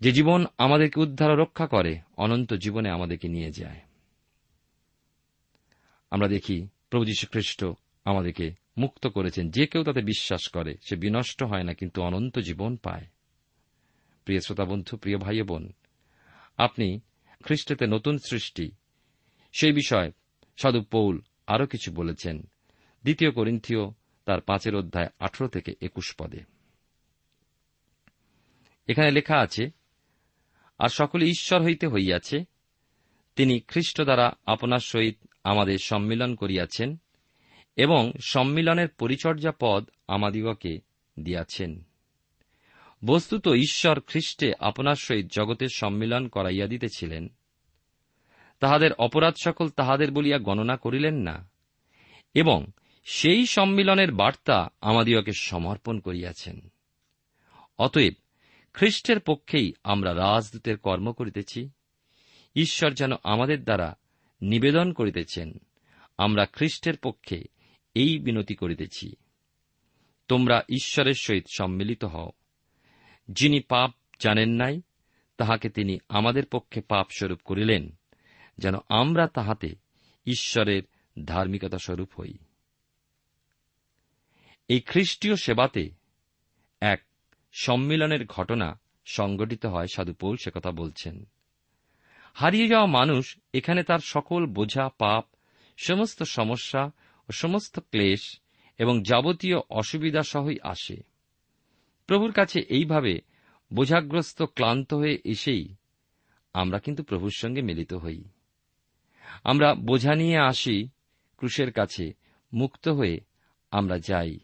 যে 0.00 0.12
জীবন 0.12 0.46
আমাদেরকে 0.58 1.00
উদ্ধার 1.00 1.38
রক্ষা 1.38 1.66
করে, 1.66 2.00
অনন্ত 2.16 2.54
জীবনে 2.54 2.90
আমাদেরকে 2.90 3.28
নিয়ে 3.28 3.50
যায়। 3.50 3.80
আমরা 6.10 6.28
দেখি 6.28 6.68
প্রভু 6.90 7.04
খ্রিস্ট 7.30 7.64
আমাদেরকে 8.04 8.54
মুক্ত 8.78 9.06
করেছেন। 9.06 9.50
যে 9.50 9.66
কেউ 9.66 9.84
তাতে 9.84 10.02
বিশ্বাস 10.02 10.48
করে, 10.48 10.76
সে 10.88 10.96
বিনষ্ট 10.96 11.42
হয় 11.42 11.62
না, 11.62 11.74
কিন্তু 11.74 12.02
অনন্ত 12.02 12.38
জীবন 12.38 12.76
পায়। 12.76 13.06
প্রিয় 14.24 14.40
শ্রোতা 14.40 14.64
বন্ধু 14.64 14.96
প্রিয় 14.96 15.18
ভাই 15.18 15.42
বোন 15.42 15.72
আপনি 16.56 17.00
খ্রিস্টেতে 17.42 17.86
নতুন 17.86 18.18
সৃষ্টি। 18.18 18.70
সেই 19.52 19.72
বিষয়ে 19.72 20.12
সাধু 20.56 20.82
পৌল 20.82 21.20
আরও 21.46 21.66
কিছু 21.66 21.92
বলেছেন। 21.92 22.42
দ্বিতীয় 23.02 23.30
করিন্থীয় 23.30 23.90
তার 24.24 24.40
পাঁচের 24.40 24.74
অধ্যায় 24.74 25.08
আঠারো 25.18 25.48
থেকে 25.48 25.74
একুশ 25.80 26.14
পদে। 26.18 26.40
এখানে 28.88 29.10
লেখা 29.10 29.38
আছে 29.38 29.77
আর 30.78 30.88
সকলে 30.88 31.26
ঈশ্বর 31.26 31.62
হইতে 31.62 31.86
হইয়াছে। 31.86 32.44
তিনি 33.36 33.60
খ্রিস্ট 33.60 34.02
দ্বারা 34.02 34.32
আপনার 34.46 34.78
সহিত 34.78 35.18
আমাদের 35.44 35.78
সম্মিলন 35.78 36.34
করিয়াছেন 36.34 36.96
এবং 37.76 38.12
সম্মিলনের 38.20 38.88
পরিচর্যা 38.88 39.52
পদ 39.60 39.90
আমাদিগকে 40.08 40.80
দিয়াছেন। 41.20 41.82
বস্তুত 43.04 43.48
ঈশ্বর 43.48 44.00
খ্রিস্টে 44.00 44.52
আপনার 44.60 44.94
সহিত 44.94 45.26
জগতের 45.26 45.68
সম্মিলন 45.74 46.28
করাইয়া 46.28 46.66
দিতেছিলেন। 46.66 47.28
তাহাদের 48.60 48.92
অপরাধ 48.92 49.34
সকল 49.44 49.68
তাহাদের 49.68 50.10
বলিয়া 50.10 50.38
গণনা 50.38 50.76
করিলেন 50.76 51.14
না 51.14 51.48
এবং 52.34 52.66
সেই 53.04 53.46
সম্মিলনের 53.46 54.12
বার্তা 54.12 54.68
আমাদিগকে 54.80 55.32
সমর্পণ 55.32 55.98
করিয়াছেন। 55.98 56.72
অতএব 57.78 58.12
খ্রিস্টের 58.78 59.20
পক্ষেই 59.20 59.72
আমরা 59.84 60.14
রাজদূতের 60.14 60.78
কর্ম 60.78 61.12
করিতেছি। 61.12 61.70
ঈশ্বর 62.54 62.90
যেন 62.90 63.12
আমাদের 63.24 63.64
দ্বারা 63.64 63.96
নিবেদন 64.42 64.92
করিতেছেন, 64.92 65.58
আমরা 66.18 66.46
খ্রিস্টের 66.46 66.96
পক্ষে 66.96 67.44
এই 67.94 68.18
বিনতি 68.18 68.54
করিতেছি। 68.54 69.12
তোমরা 70.28 70.62
ঈশ্বরের 70.68 71.14
সহিত 71.14 71.44
সম্মিলিত 71.56 72.04
হও। 72.04 72.30
যিনি 73.28 73.60
পাপ 73.60 73.94
জানেন 74.20 74.48
নাই, 74.48 74.82
তাহাকে 75.36 75.68
তিনি 75.68 75.98
আমাদের 76.08 76.46
পক্ষে 76.46 76.80
পাপ 76.80 77.06
স্বরূপ 77.10 77.38
করিলেন, 77.44 77.98
যেন 78.58 78.74
আমরা 78.88 79.26
তাহাতে 79.26 79.74
ঈশ্বরের 80.26 80.82
ধার্মিকতা 81.24 81.78
স্বরূপ 81.78 82.20
হই। 82.20 82.34
এই 84.68 84.80
খ্রিস্টীয় 84.80 85.36
সেবাতে 85.36 85.90
এক 86.80 87.07
সম্মিলনের 87.60 88.26
ঘটনা 88.26 88.80
সংগঠিত 89.04 89.66
হয় 89.66 89.86
সাধু 89.86 90.14
পৌল 90.14 90.36
সে 90.36 90.50
কথা 90.54 90.70
বলছেন। 90.70 91.28
হারিয়ে 92.34 92.68
যাওয়া 92.68 92.86
মানুষ 92.86 93.38
এখানে 93.54 93.82
তার 93.82 93.98
সকল 93.98 94.46
বোঝা, 94.46 94.88
পাপ, 94.88 95.24
সমস্ত 95.76 96.22
সমস্যা 96.22 96.90
ও 97.28 97.32
সমস্ত 97.32 97.78
ক্লেশ 97.78 98.40
এবং 98.78 99.02
যাবতীয় 99.02 99.58
অসুবিধা 99.70 100.22
সহই 100.22 100.58
আসে। 100.62 100.96
প্রভুর 102.06 102.32
কাছে 102.32 102.60
এইভাবে 102.60 103.20
বোঝাগ্রস্ত 103.72 104.42
ক্লান্ত 104.42 104.94
হয়ে 104.94 105.18
এসেই 105.24 105.74
আমরা 106.52 106.78
কিন্তু 106.78 107.02
প্রভুর 107.02 107.32
সঙ্গে 107.36 107.62
মিলিত 107.62 107.94
হই। 107.94 108.24
আমরা 109.44 109.74
বোঝা 109.74 110.14
নিয়ে 110.14 110.38
আসি 110.38 110.88
ক্রুশের 111.36 111.72
কাছে, 111.72 112.14
মুক্ত 112.52 112.88
হয়ে 112.88 113.20
আমরা 113.70 113.98
যাই। 113.98 114.38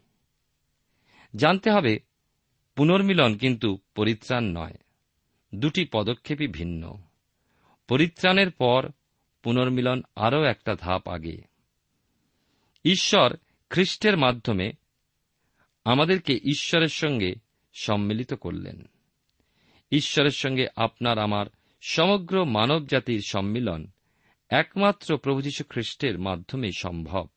জানতে 1.35 1.71
হবে 1.71 1.99
পুনর্মিলন 2.75 3.37
কিন্তু 3.37 3.79
পরিত্রাণ 3.95 4.43
নয়। 4.43 4.73
দুটি 5.55 5.85
পদক্ষেপই 5.91 6.47
ভিন্ন। 6.47 7.01
পরিত্রাণের 7.87 8.51
পর 8.51 8.89
পুনর্মিলন 9.43 10.01
আরও 10.15 10.43
একটা 10.43 10.75
ধাপ 10.75 11.07
আগে। 11.07 11.41
ঈশ্বর 12.85 13.37
খ্রিস্টের 13.69 14.17
মাধ্যমে 14.17 14.71
আমাদেরকে 15.85 16.33
ঈশ্বরের 16.33 16.87
সঙ্গে 16.87 17.35
সম্মিলিত 17.73 18.33
করলেন। 18.33 18.89
ঈশ্বরের 19.91 20.31
সঙ্গে 20.31 20.67
আপনার 20.75 21.19
আমার 21.19 21.45
সমগ্র 21.81 22.45
মানব 22.45 22.85
জাতির 22.85 23.21
সম্মিলন 23.27 23.87
একমাত্র 24.49 25.17
প্রভু 25.17 25.41
যীশু 25.41 25.63
খ্রিস্টের 25.69 26.19
মাধ্যমেই 26.19 26.71
সম্ভব। 26.77 27.27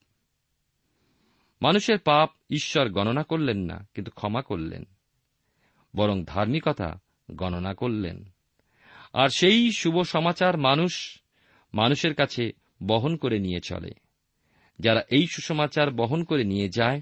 মানুষের 1.61 1.99
পাপ 1.99 2.29
ঈশ্বর 2.49 2.89
গণনা 2.89 3.23
করলেন 3.23 3.57
না, 3.57 3.87
কিন্তু 3.93 4.11
ক্ষমা 4.11 4.41
করলেন। 4.41 4.83
বরং 5.95 6.23
ধার্মিকতা 6.25 6.99
গণনা 7.31 7.73
করলেন। 7.73 8.29
আর 9.13 9.29
সেই 9.29 9.71
শুভ 9.71 10.01
সমাচার 10.01 10.57
মানুষ 10.57 11.21
মানুষের 11.73 12.13
কাছে 12.13 12.51
বহন 12.83 13.15
করে 13.15 13.39
নিয়ে 13.39 13.59
চলে। 13.59 13.91
যারা 14.79 15.01
এই 15.09 15.27
সুসমাচার 15.27 15.91
বহন 15.91 16.23
করে 16.23 16.43
নিয়ে 16.43 16.69
যায়, 16.69 17.01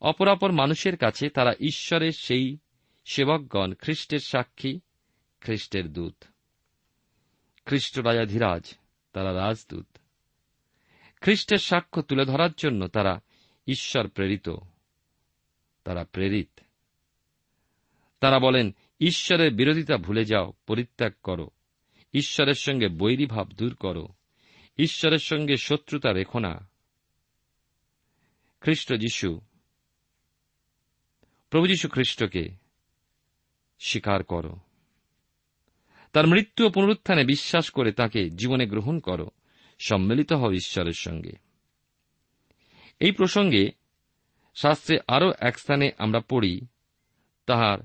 অপরাপর 0.00 0.52
মানুষের 0.52 0.96
কাছে 0.96 1.28
তারা 1.28 1.52
ঈশ্বরের 1.60 2.12
সেই 2.12 2.58
সেবকগণ, 3.04 3.74
খ্রিস্টের 3.74 4.18
সাক্ষী, 4.18 4.80
খ্রিস্টের 5.40 5.92
দূত। 5.92 6.24
খ্রিস্ট 7.66 7.98
রাজাধিরাজ, 7.98 8.74
তারা 9.12 9.34
রাজদূত। 9.34 9.86
খ্রিস্টের 11.20 11.58
সাক্ষ্য 11.58 12.02
তুলে 12.02 12.24
ধরার 12.24 12.50
জন্য 12.56 12.88
তারা 12.88 13.20
ঈশ্বর 13.66 14.08
প্রেরিত, 14.08 14.50
তারা 15.84 16.04
প্রেরিত। 16.04 16.60
তারা 18.22 18.38
বলেন, 18.38 18.74
ঈশ্বরের 19.00 19.52
বিরোধিতা 19.52 19.96
ভুলে 19.96 20.24
যাও, 20.24 20.52
পরিত্যাগ 20.66 21.12
করো। 21.22 21.50
ঈশ্বরের 22.14 22.54
সঙ্গে 22.54 22.88
বৈরী 22.88 23.26
ভাব 23.26 23.48
দূর 23.48 23.74
করো। 23.74 24.08
ঈশ্বরের 24.78 25.18
সঙ্গে 25.18 25.56
শত্রুতা 25.56 26.12
রেখো 26.12 26.38
না। 26.38 26.68
খ্রিস্ট 28.60 28.94
যিশু। 28.94 29.40
প্রভু 31.50 31.66
যীশু 31.66 31.88
খ্রিস্টকে 31.88 32.48
স্বীকার 33.80 34.22
করো। 34.22 34.56
তার 36.12 36.26
মৃত্যু 36.26 36.66
ও 36.66 36.70
পুনরুত্থানে 36.70 37.24
বিশ্বাস 37.24 37.70
করে 37.70 37.92
তাকে 37.92 38.30
জীবনে 38.30 38.66
গ্রহণ 38.66 39.00
করো। 39.00 39.30
সম্মিলিত 39.78 40.32
হও 40.32 40.52
ঈশ্বরের 40.52 40.94
সঙ্গে। 40.98 41.32
এই 43.00 43.12
প্রসঙ্গে 43.12 43.70
শাস্ত্রে 44.54 44.98
আরও 45.08 45.32
এক 45.40 45.58
স্থানে 45.58 45.90
আমরা 45.98 46.20
পড়ি, 46.20 46.66
তাহার 47.46 47.78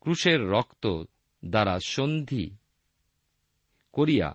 ক্রুশের 0.00 0.48
রক্ত 0.48 1.02
দ্বারা 1.44 1.78
সন্ধি 1.86 2.56
করিয়া 3.92 4.34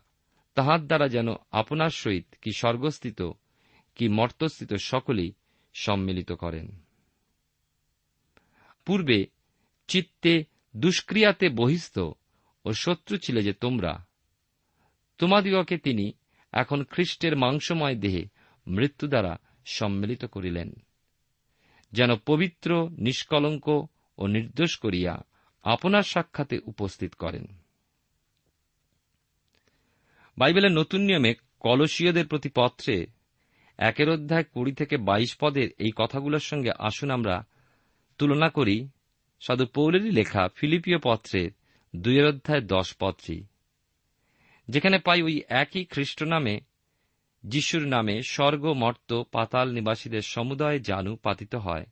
তাহার 0.55 0.87
দ্বারা 0.87 1.07
যেন 1.07 1.27
আপনার 1.51 1.89
সহিত 1.89 2.25
কি 2.41 2.51
স্বর্গস্থিত, 2.51 3.21
কি 3.95 4.07
মর্তস্থিত 4.09 4.73
সকলেই 4.73 5.33
সম্মিলিত 5.73 6.31
করেন। 6.31 6.79
পূর্বে 8.85 9.25
চিত্তে 9.87 10.43
দুষ্ক্রিয়াতে 10.77 11.49
বহিস্থ 11.49 11.99
ও 12.65 12.73
শত্রু 12.73 13.17
ছিলে 13.17 13.43
যে 13.43 13.53
তোমরা, 13.53 14.05
তোমাদিগকে 15.17 15.77
তিনি 15.77 16.11
এখন 16.51 16.83
খ্রিস্টের 16.83 17.37
মাংসময় 17.37 17.95
দেহে 17.95 18.25
মৃত্যু 18.67 19.07
দ্বারা 19.07 19.37
সম্মিলিত 19.65 20.25
করিলেন। 20.25 20.73
যেন 21.91 22.15
পবিত্র, 22.15 22.89
নিষ্কলঙ্ক 22.89 23.87
ও 24.17 24.27
নির্দোষ 24.27 24.77
করিয়া 24.77 25.23
আপনার 25.65 26.03
সাক্ষাতে 26.03 26.59
উপস্থিত 26.65 27.13
করেন। 27.13 27.45
বাইবেলের 30.37 30.71
নতুন 30.71 31.01
নিয়মে 31.01 31.33
কলসীয়দের 31.59 32.27
প্রতি 32.27 32.49
পত্রে 32.55 33.05
একের 33.77 34.09
অধ্যায় 34.09 34.43
কুড়ি 34.43 34.71
থেকে 34.71 34.97
বাইশ 34.97 35.37
পদের 35.39 35.69
এই 35.77 35.91
কথাগুলোর 35.95 36.39
সঙ্গে 36.39 36.71
আসুন 36.79 37.09
আমরা 37.11 37.45
তুলনা 38.17 38.49
করি। 38.49 38.89
সাধু 39.47 39.65
পৌলেরই 39.65 40.11
লেখা 40.11 40.47
ফিলিপীয় 40.55 40.97
পত্রের 41.03 41.51
দুইয়ের 41.95 42.25
অধ্যায় 42.25 42.61
দশ 42.61 42.95
পত্রী 42.99 43.43
যেখানে 44.67 44.97
পাই 44.97 45.21
ওই 45.21 45.43
একই 45.49 45.85
খ্রিস্ট 45.85 46.23
নামে, 46.23 46.59
যিশুর 47.43 47.87
নামে 47.87 48.21
স্বর্গ, 48.29 48.65
মর্ত, 48.65 49.23
পাতাল 49.31 49.71
নিবাসীদের 49.71 50.21
সমুদায় 50.21 50.79
জানু 50.79 51.15
পাতিত 51.15 51.55
হয় 51.55 51.85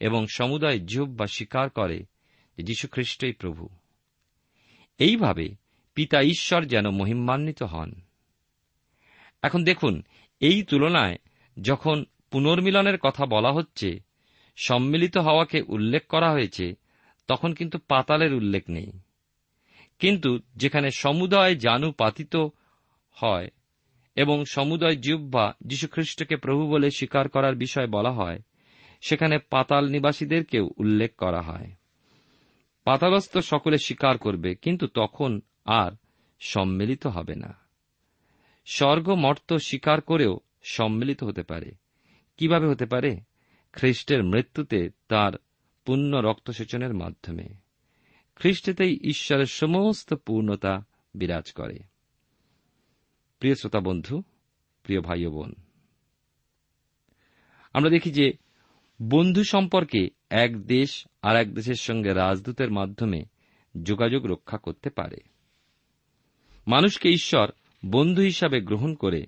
এবং 0.00 0.26
সমুদায় 0.26 0.78
যুব 0.78 1.08
বা 1.08 1.26
স্বীকার 1.26 1.70
করে। 1.70 2.04
যে 2.56 2.64
যীশু 2.64 2.88
খ্রিস্টই 2.88 3.32
প্রভু। 3.32 3.68
এইভাবে 4.98 5.54
পিতা 5.94 6.22
ঈশ্বর 6.22 6.64
যেন 6.64 6.90
মহিমান্বিত 6.90 7.62
হন। 7.62 7.92
এখন 9.42 9.64
দেখুন, 9.64 10.02
এই 10.40 10.62
তুলনায় 10.62 11.18
যখন 11.62 12.04
পুনর্মিলনের 12.30 12.98
কথা 12.98 13.26
বলা 13.26 13.52
হচ্ছে, 13.52 14.02
সম্মিলিত 14.56 15.16
হওয়াকে 15.16 15.62
উল্লেখ 15.68 16.06
করা 16.06 16.30
হয়েছে, 16.30 16.74
তখন 17.28 17.52
কিন্তু 17.52 17.78
পাতালের 17.78 18.34
উল্লেখ 18.34 18.64
নেই। 18.68 18.92
কিন্তু 19.98 20.38
যেখানে 20.56 20.90
সমুদয় 20.90 21.54
জানু 21.56 21.92
পাতিত 21.92 22.36
হয় 23.10 23.48
এবং 24.16 24.44
সমুদয় 24.44 24.96
জিহ্বা 24.96 25.54
যীশুখ্রিস্টকে 25.66 26.36
প্রভু 26.36 26.70
বলে 26.70 26.90
স্বীকার 26.90 27.28
করার 27.28 27.54
বিষয় 27.54 27.86
বলা 27.86 28.10
হয়, 28.10 28.38
সেখানে 29.00 29.38
পাতাল 29.38 29.88
নিবাসীদেরকেও 29.88 30.70
উল্লেখ 30.76 31.16
করা 31.16 31.40
হয়। 31.40 31.70
পাতালস্থ 32.86 33.38
সকলে 33.38 33.78
স্বীকার 33.78 34.18
করবে, 34.18 34.54
কিন্তু 34.54 34.86
তখন 34.86 35.40
আর 35.64 35.92
সম্মিলিত 36.40 37.06
হবে 37.06 37.34
না। 37.34 37.54
স্বর্গ 38.66 39.08
মর্ত 39.08 39.54
স্বীকার 39.54 40.00
করেও 40.00 40.40
সম্মিলিত 40.62 41.24
হতে 41.24 41.42
পারে। 41.42 41.72
কীভাবে 42.36 42.68
হতে 42.68 42.86
পারে? 42.86 43.20
খ্রিস্টের 43.72 44.24
মৃত্যুতে 44.24 44.90
তার 45.08 45.32
পুণ্য 45.84 46.16
রক্তসেচনের 46.16 46.94
মাধ্যমে। 46.94 47.48
খ্রিস্টেতেই 48.34 48.98
ঈশ্বরের 49.04 49.46
সমস্ত 49.46 50.14
পূর্ণতা 50.14 50.84
বিরাজ 51.14 51.52
করে। 51.52 51.78
প্রিয় 53.38 53.54
শ্রোতা 53.54 53.80
বন্ধু, 53.80 54.22
প্রিয় 54.82 55.00
ভাই 55.00 55.26
বোন, 55.26 55.52
আমরা 57.72 57.90
দেখি 57.90 58.10
যে 58.10 58.32
বন্ধু 59.02 59.44
সম্পর্কে 59.44 60.15
এক 60.30 60.62
দেশ 60.62 61.06
আর 61.22 61.36
এক 61.36 61.54
দেশের 61.54 61.74
সঙ্গে 61.74 62.14
রাজদূতের 62.14 62.70
মাধ্যমে 62.70 63.24
যোগাযোগ 63.82 64.26
রক্ষা 64.26 64.58
করতে 64.58 64.90
পারে। 64.90 65.16
মানুষকে 66.66 67.08
ঈশ্বর 67.08 67.50
বন্ধু 67.86 68.22
হিসাবে 68.22 68.60
গ্রহণ 68.60 68.94
করে 68.94 69.26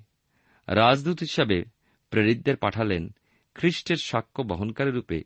রাজদূত 0.68 1.20
হিসাবে 1.20 1.64
প্রেরিতদের 2.10 2.56
পাঠালেন 2.56 3.14
খ্রিস্টের 3.54 3.96
সাক্ষ্য 3.96 4.42
বহনকারী 4.42 4.90
রূপে 4.90 5.24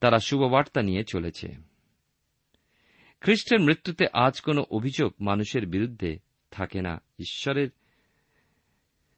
তারা 0.00 0.18
শুভবার্তা 0.18 0.82
নিয়ে 0.82 1.04
চলেছে। 1.04 1.56
খ্রিস্টের 3.20 3.60
মৃত্যুতে 3.60 4.06
আজ 4.12 4.40
কোনো 4.40 4.64
অভিযোগ 4.70 5.14
মানুষের 5.20 5.66
বিরুদ্ধে 5.66 6.18
থাকে 6.50 6.80
না 6.80 7.02
ঈশ্বরের। 7.18 7.68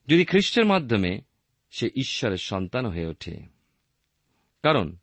যদি 0.09 0.25
খ্রিস্টের 0.25 0.65
মাধ্যমে 0.65 1.21
সে 1.71 1.87
ঈশ্বরের 1.87 2.37
সন্তান 2.37 2.87
হয়ে 2.87 3.07
ওঠে। 3.07 3.37
কারণ 4.63 4.97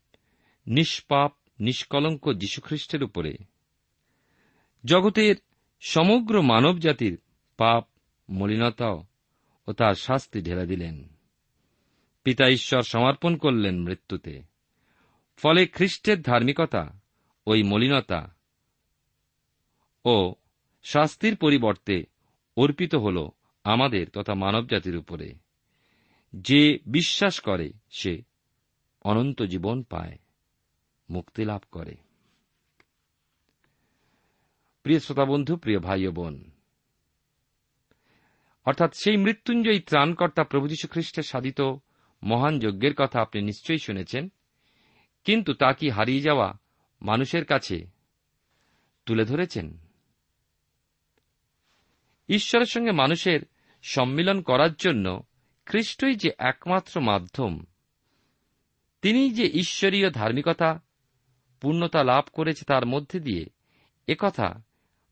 নিষ্পাপ, 0.70 1.32
নিষ্কলঙ্ক 1.60 2.32
যীশুখ্রিস্টের 2.32 3.02
উপরে। 3.02 3.36
জগতের 4.84 5.36
সমগ্র 5.80 6.42
মানব 6.42 6.78
জাতির 6.78 7.18
পাপ, 7.56 7.86
মলিনতাও 8.30 9.06
ও 9.66 9.72
তার 9.72 9.94
শাস্তি 9.94 10.42
ঢেলে 10.42 10.66
দিলেন। 10.66 11.08
পিতা 12.22 12.48
ঈশ্বর 12.48 12.82
সমর্পণ 12.82 13.36
করলেন 13.36 13.82
মৃত্যুতে। 13.82 14.42
ফলে 15.36 15.66
খ্রিস্টের 15.66 16.22
ধার্মিকতা, 16.22 17.00
ওই 17.46 17.62
মলিনতা 17.62 18.36
ও 20.04 20.34
শাস্তির 20.82 21.36
পরিবর্তে 21.36 22.04
অর্পিত 22.56 22.94
হল 22.94 23.28
আমাদের 23.64 24.10
তথা 24.10 24.34
মানবজাতির 24.34 24.96
উপরে। 24.96 25.34
যে 26.32 26.78
বিশ্বাস 26.86 27.40
করে, 27.40 27.72
সে 27.90 28.22
অনন্ত 29.02 29.42
জীবন 29.42 29.82
পায়। 29.82 30.18
মুক্তি 31.10 31.44
লাভ 31.44 31.62
করে। 31.72 31.94
প্রিয় 34.82 35.00
শ্রোতাবন্ধু, 35.00 35.56
প্রিয় 35.56 35.78
ভাই 35.78 36.06
ও 36.06 36.12
বোন, 36.12 36.50
অর্থাৎ 38.64 38.94
সেই 38.94 39.16
মৃত্যুঞ্জয়ী 39.16 39.80
ত্রাণকর্তা 39.80 40.44
প্রভু 40.44 40.68
যীশু 40.68 40.88
খ্রিস্টের 40.88 41.22
সাধিত 41.22 41.60
মহান 42.22 42.58
যজ্ঞের 42.58 42.94
কথা 42.94 43.20
আপনি 43.20 43.42
নিশ্চয়ই 43.42 43.78
শুনেছেন, 43.78 44.28
কিন্তু 45.24 45.54
তা 45.54 45.72
কি 45.72 45.90
হারিয়ে 45.90 46.20
যাওয়া 46.20 46.54
মানুষের 47.02 47.44
কাছে 47.44 47.86
তুলে 49.06 49.24
ধরেছেন? 49.24 49.78
ঈশ্বরের 52.28 52.66
সঙ্গে 52.66 52.92
মানুষের 52.92 53.40
সম্মিলন 53.82 54.42
করার 54.42 54.74
জন্য 54.74 55.22
খ্রিস্টই 55.66 56.14
যে 56.14 56.30
একমাত্র 56.38 57.00
মাধ্যম 57.00 57.64
তিনি 59.02 59.30
যে 59.30 59.46
ঈশ্বরীয় 59.46 60.10
ধার্মিকতা 60.10 60.80
পূর্ণতা 61.60 62.04
লাভ 62.04 62.24
করেছে 62.32 62.64
তার 62.64 62.86
মধ্যে 62.86 63.20
দিয়ে 63.20 63.46
একথা 64.08 64.62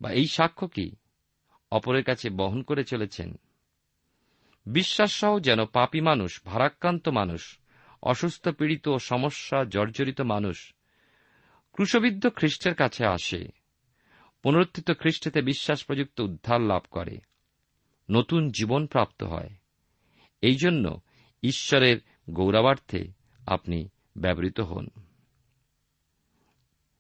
বা 0.01 0.11
এই 0.11 0.27
সাক্ষ্য 0.27 0.69
কি? 0.69 0.91
অপরের 1.71 2.05
কাছে 2.05 2.31
বহন 2.31 2.63
করে 2.63 2.85
চলেছেন। 2.85 3.39
বিশ্বাসসহ 4.67 5.39
যেন 5.39 5.65
পাপী 5.65 6.01
মানুষ, 6.01 6.41
ভারাক্রান্ত 6.45 7.09
মানুষ, 7.09 7.59
অসুস্থ 8.03 8.49
পীড়িত 8.49 8.89
ও 8.89 8.99
সমস্যা 8.99 9.65
জর্জরিত 9.65 10.21
মানুষ 10.21 10.75
ক্রুশবিদ্ধ 11.73 12.29
খ্রিস্টের 12.29 12.75
কাছে 12.75 13.07
আসে, 13.07 13.49
পুনরুত্থিত 14.43 14.91
খ্রিস্টেতে 14.91 15.43
বিশ্বাস 15.43 15.85
প্রযুক্ত 15.85 16.21
উদ্ধার 16.21 16.61
লাভ 16.61 16.83
করে, 16.91 17.19
নতুন 18.11 18.51
জীবন 18.51 18.87
প্রাপ্ত 18.87 19.23
হয়। 19.23 19.51
এই 20.41 20.55
জন্য 20.55 21.01
ঈশ্বরের 21.43 21.99
গৌরবার্থে 22.31 23.13
আপনি 23.47 23.89
ব্যবহৃত 24.19 24.61
হন। 24.61 24.89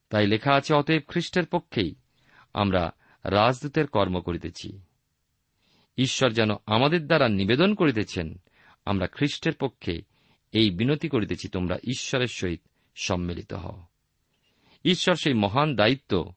তাই 0.08 0.26
লেখা 0.26 0.54
আছে, 0.54 0.74
অতএব 0.74 1.02
খ্রিস্টের 1.08 1.46
পক্ষেই 1.46 1.94
আমরা 2.54 2.92
রাজদূতের 3.24 3.86
কর্ম 3.86 4.20
করিতেছি। 4.20 4.80
ঈশ্বর 5.98 6.30
যেন 6.30 6.50
আমাদের 6.66 7.06
দ্বারা 7.06 7.28
নিবেদন 7.28 7.74
করিতেছেন, 7.74 8.40
আমরা 8.84 9.06
খ্রিস্টের 9.06 9.52
পক্ষে 9.54 10.02
এই 10.52 10.70
বিনতি 10.70 11.08
করিতেছি, 11.08 11.48
তোমরা 11.48 11.76
ঈশ্বরের 11.76 12.26
সহিত 12.26 12.60
সম্মিলিত 12.94 13.52
হও। 13.52 13.82
ঈশ্বর 14.84 15.14
সেই 15.14 15.34
মহান 15.34 15.76
দায়িত্ব 15.76 16.32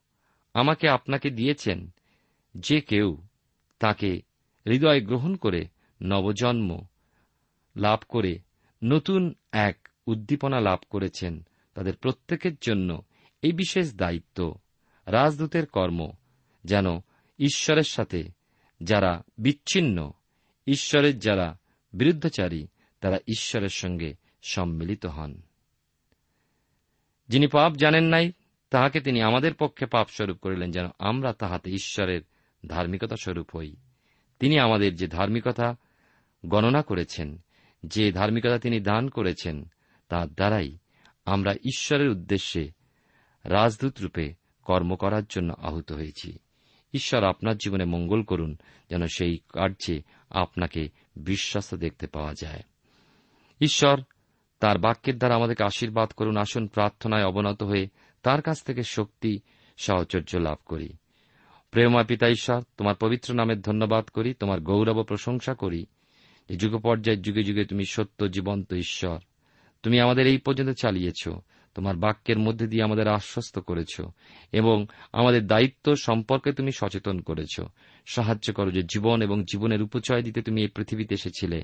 আমাকে 0.54 0.90
আপনাকে 0.90 1.30
দিয়েছেন, 1.30 1.90
যে 2.56 2.82
কেউ 2.82 3.18
তাকে 3.80 4.22
হৃদয় 4.68 5.02
গ্রহণ 5.02 5.36
করে 5.36 5.68
নবজন্ম 6.04 6.82
লাভ 7.76 8.00
করে 8.10 8.40
নতুন 8.84 9.36
এক 9.52 9.88
উদ্দীপনা 10.08 10.60
লাভ 10.60 10.80
করেছেন, 10.90 11.48
তাদের 11.74 11.96
প্রত্যেকের 11.96 12.52
জন্য 12.62 13.02
এই 13.42 13.52
বিশেষ 13.52 13.96
দায়িত্ব 13.96 14.56
রাজদূতের 15.06 15.66
কর্ম, 15.66 16.12
যেন 16.64 16.86
ঈশ্বরের 17.40 17.84
সাথে 17.84 18.24
যারা 18.84 19.22
বিচ্ছিন্ন, 19.38 20.12
ঈশ্বরের 20.68 21.20
যারা 21.20 21.60
বিরুদ্ধচারী, 21.94 22.68
তারা 23.02 23.18
ঈশ্বরের 23.18 23.70
সঙ্গে 23.70 24.16
সম্মিলিত 24.42 25.06
হন। 25.06 25.42
যিনি 27.30 27.48
পাপ 27.48 27.76
জানেন 27.76 28.04
নাই, 28.04 28.32
তাহাকে 28.70 29.00
তিনি 29.00 29.22
আমাদের 29.22 29.54
পক্ষে 29.54 29.86
পাপ 29.86 30.08
স্বরূপ 30.10 30.38
করিলেন, 30.38 30.72
যেন 30.72 30.88
আমরা 31.00 31.34
তাহাতে 31.34 31.72
ঈশ্বরের 31.72 32.22
ধার্মিকতা 32.68 33.16
স্বরূপ 33.16 33.56
হই। 33.56 33.76
তিনি 34.40 34.60
আমাদের 34.60 34.96
যে 34.96 35.08
ধার্মিকতা 35.08 35.76
গণনা 36.46 36.82
করেছেন, 36.82 37.44
যে 37.86 38.12
ধার্মিকতা 38.12 38.60
তিনি 38.60 38.80
দান 38.80 39.10
করেছেন, 39.10 39.66
তার 40.10 40.28
দ্বারাই 40.28 40.78
আমরা 41.26 41.54
ঈশ্বরের 41.54 42.10
উদ্দেশ্যে 42.10 42.81
রাজদূত 43.44 44.02
রূপে 44.02 44.34
কর্ম 44.64 44.96
করার 44.96 45.24
জন্য 45.30 45.54
আহত 45.58 45.92
হয়েছি। 45.92 46.40
ঈশ্বর 46.94 47.24
আপনার 47.24 47.58
জীবনে 47.58 47.86
মঙ্গল 47.86 48.24
করুন, 48.24 48.58
যেন 48.90 49.08
সেই 49.08 49.40
কার্যে 49.50 50.02
আপনাকে 50.30 50.90
বিশ্বস্ত 51.16 51.76
দেখতে 51.76 52.08
পাওয়া 52.08 52.34
যায়। 52.42 52.64
ঈশ্বর, 53.62 54.02
তার 54.60 54.78
বাক্যের 54.78 55.18
দ্বারা 55.18 55.36
আমাদেরকে 55.36 55.64
আশীর্বাদ 55.64 56.10
করুন, 56.10 56.38
আসুন 56.38 56.68
প্রার্থনায় 56.68 57.26
অবনত 57.26 57.64
হয়ে 57.64 57.88
তার 58.24 58.42
কাছ 58.42 58.64
থেকে 58.64 58.84
শক্তি, 58.84 59.40
সাহচর্য 59.78 60.38
লাভ 60.38 60.58
করি। 60.66 60.94
প্রেমা 61.72 62.04
পিতা 62.04 62.30
ঈশ্বর, 62.30 62.62
তোমার 62.78 62.96
পবিত্র 62.96 63.34
নামের 63.34 63.62
ধন্যবাদ 63.62 64.06
করি, 64.06 64.34
তোমার 64.34 64.60
গৌরব 64.60 65.04
প্রশংসা 65.04 65.54
করি। 65.54 65.86
যুগ 66.58 66.82
পর্যায়ের 66.82 67.22
যুগে 67.22 67.44
যুগে 67.44 67.66
তুমি 67.66 67.86
সত্য, 67.86 68.28
জীবন্ত 68.28 68.74
ঈশ্বর। 68.74 69.20
তুমি 69.84 70.00
আমাদের 70.00 70.28
এই 70.28 70.38
পর্যন্ত 70.38 70.70
চালিয়েছ। 70.70 71.30
তোমার 71.76 71.96
বাক্যের 71.96 72.40
মধ্যে 72.40 72.68
দিয়ে 72.68 72.84
আমাদের 72.84 73.08
আশ্বস্ত 73.08 73.60
করেছ 73.60 74.02
এবং 74.52 74.86
আমাদের 75.14 75.48
দায়িত্ব 75.48 75.96
সম্পর্কে 75.96 76.52
তুমি 76.52 76.72
সচেতন 76.72 77.20
করেছ। 77.20 77.62
সাহায্য 78.06 78.54
করো 78.54 78.72
যে 78.72 78.84
জীবন 78.84 79.22
এবং 79.22 79.44
জীবনের 79.44 79.82
উপচয় 79.82 80.24
দিতে 80.24 80.42
তুমি 80.42 80.62
এই 80.62 80.68
পৃথিবীতে 80.68 81.14
এসেছিলে। 81.14 81.64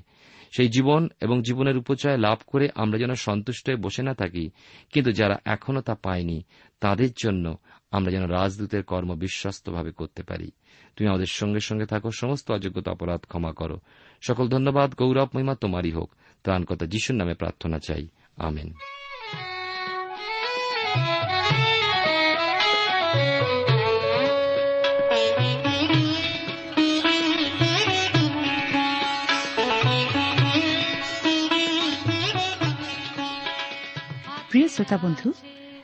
সেই 0.51 0.69
জীবন 0.69 1.09
এবং 1.21 1.41
জীবনের 1.41 1.77
উপচয় 1.77 2.17
লাভ 2.17 2.37
করে 2.47 2.69
আমরা 2.75 2.97
যেন 2.97 3.13
সন্তুষ্ট 3.13 3.69
হয়ে 3.69 3.75
বসে 3.75 4.03
না 4.03 4.13
থাকি, 4.13 4.49
কিন্তু 4.93 5.11
যারা 5.11 5.39
এখনও 5.45 5.81
তা 5.81 5.95
পায়নি, 5.95 6.43
তাদের 6.79 7.09
জন্য 7.23 7.57
আমরা 7.91 8.11
যেন 8.11 8.27
রাজদূতের 8.27 8.83
কর্ম 8.83 9.15
বিশ্বস্তভাবে 9.15 9.91
করতে 9.91 10.23
পারি। 10.23 10.51
তুমি 10.95 11.09
আমাদের 11.09 11.25
সঙ্গে 11.25 11.59
সঙ্গে 11.59 11.85
থাকো, 11.85 12.11
সমস্ত 12.11 12.51
অযোগ্যতা 12.51 12.91
অপরাধ 12.91 13.19
ক্ষমা 13.19 13.53
করো। 13.53 13.79
সকল 14.21 14.47
ধন্যবাদ, 14.47 14.95
গৌরব, 14.95 15.29
মহিমা 15.35 15.55
তোমারই 15.55 15.91
হোক। 15.91 16.11
ত্রাণকতা 16.43 16.85
যিশুর 16.85 17.15
নামে 17.15 17.33
প্রার্থনা 17.33 17.79
চাই। 17.79 18.07
আমেন। 18.37 18.73
প্রিয় 34.49 34.67
শ্রোতা 34.67 34.97
বন্ধু, 34.97 35.33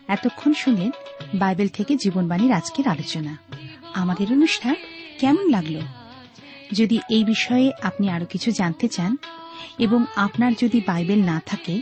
এতক্ষণ 0.07 0.53
শুনলেন 0.53 0.91
বাইবেল 1.35 1.67
থেকে 1.67 1.95
জীবনবাণীর 1.95 2.51
আজকের 2.51 2.87
আলোচনা। 2.87 3.37
আমাদের 3.93 4.31
অনুষ্ঠান 4.31 4.75
কেমন 5.19 5.49
লাগল? 5.49 5.79
যদি 6.71 6.99
এই 7.09 7.23
বিষয়ে 7.23 7.71
আপনি 7.81 8.09
আরও 8.09 8.25
কিছু 8.25 8.51
জানতে 8.51 8.87
চান 8.87 9.17
এবং 9.79 10.05
আপনার 10.15 10.51
যদি 10.61 10.81
বাইবেল 10.87 11.25
না 11.25 11.41
থাকে 11.45 11.81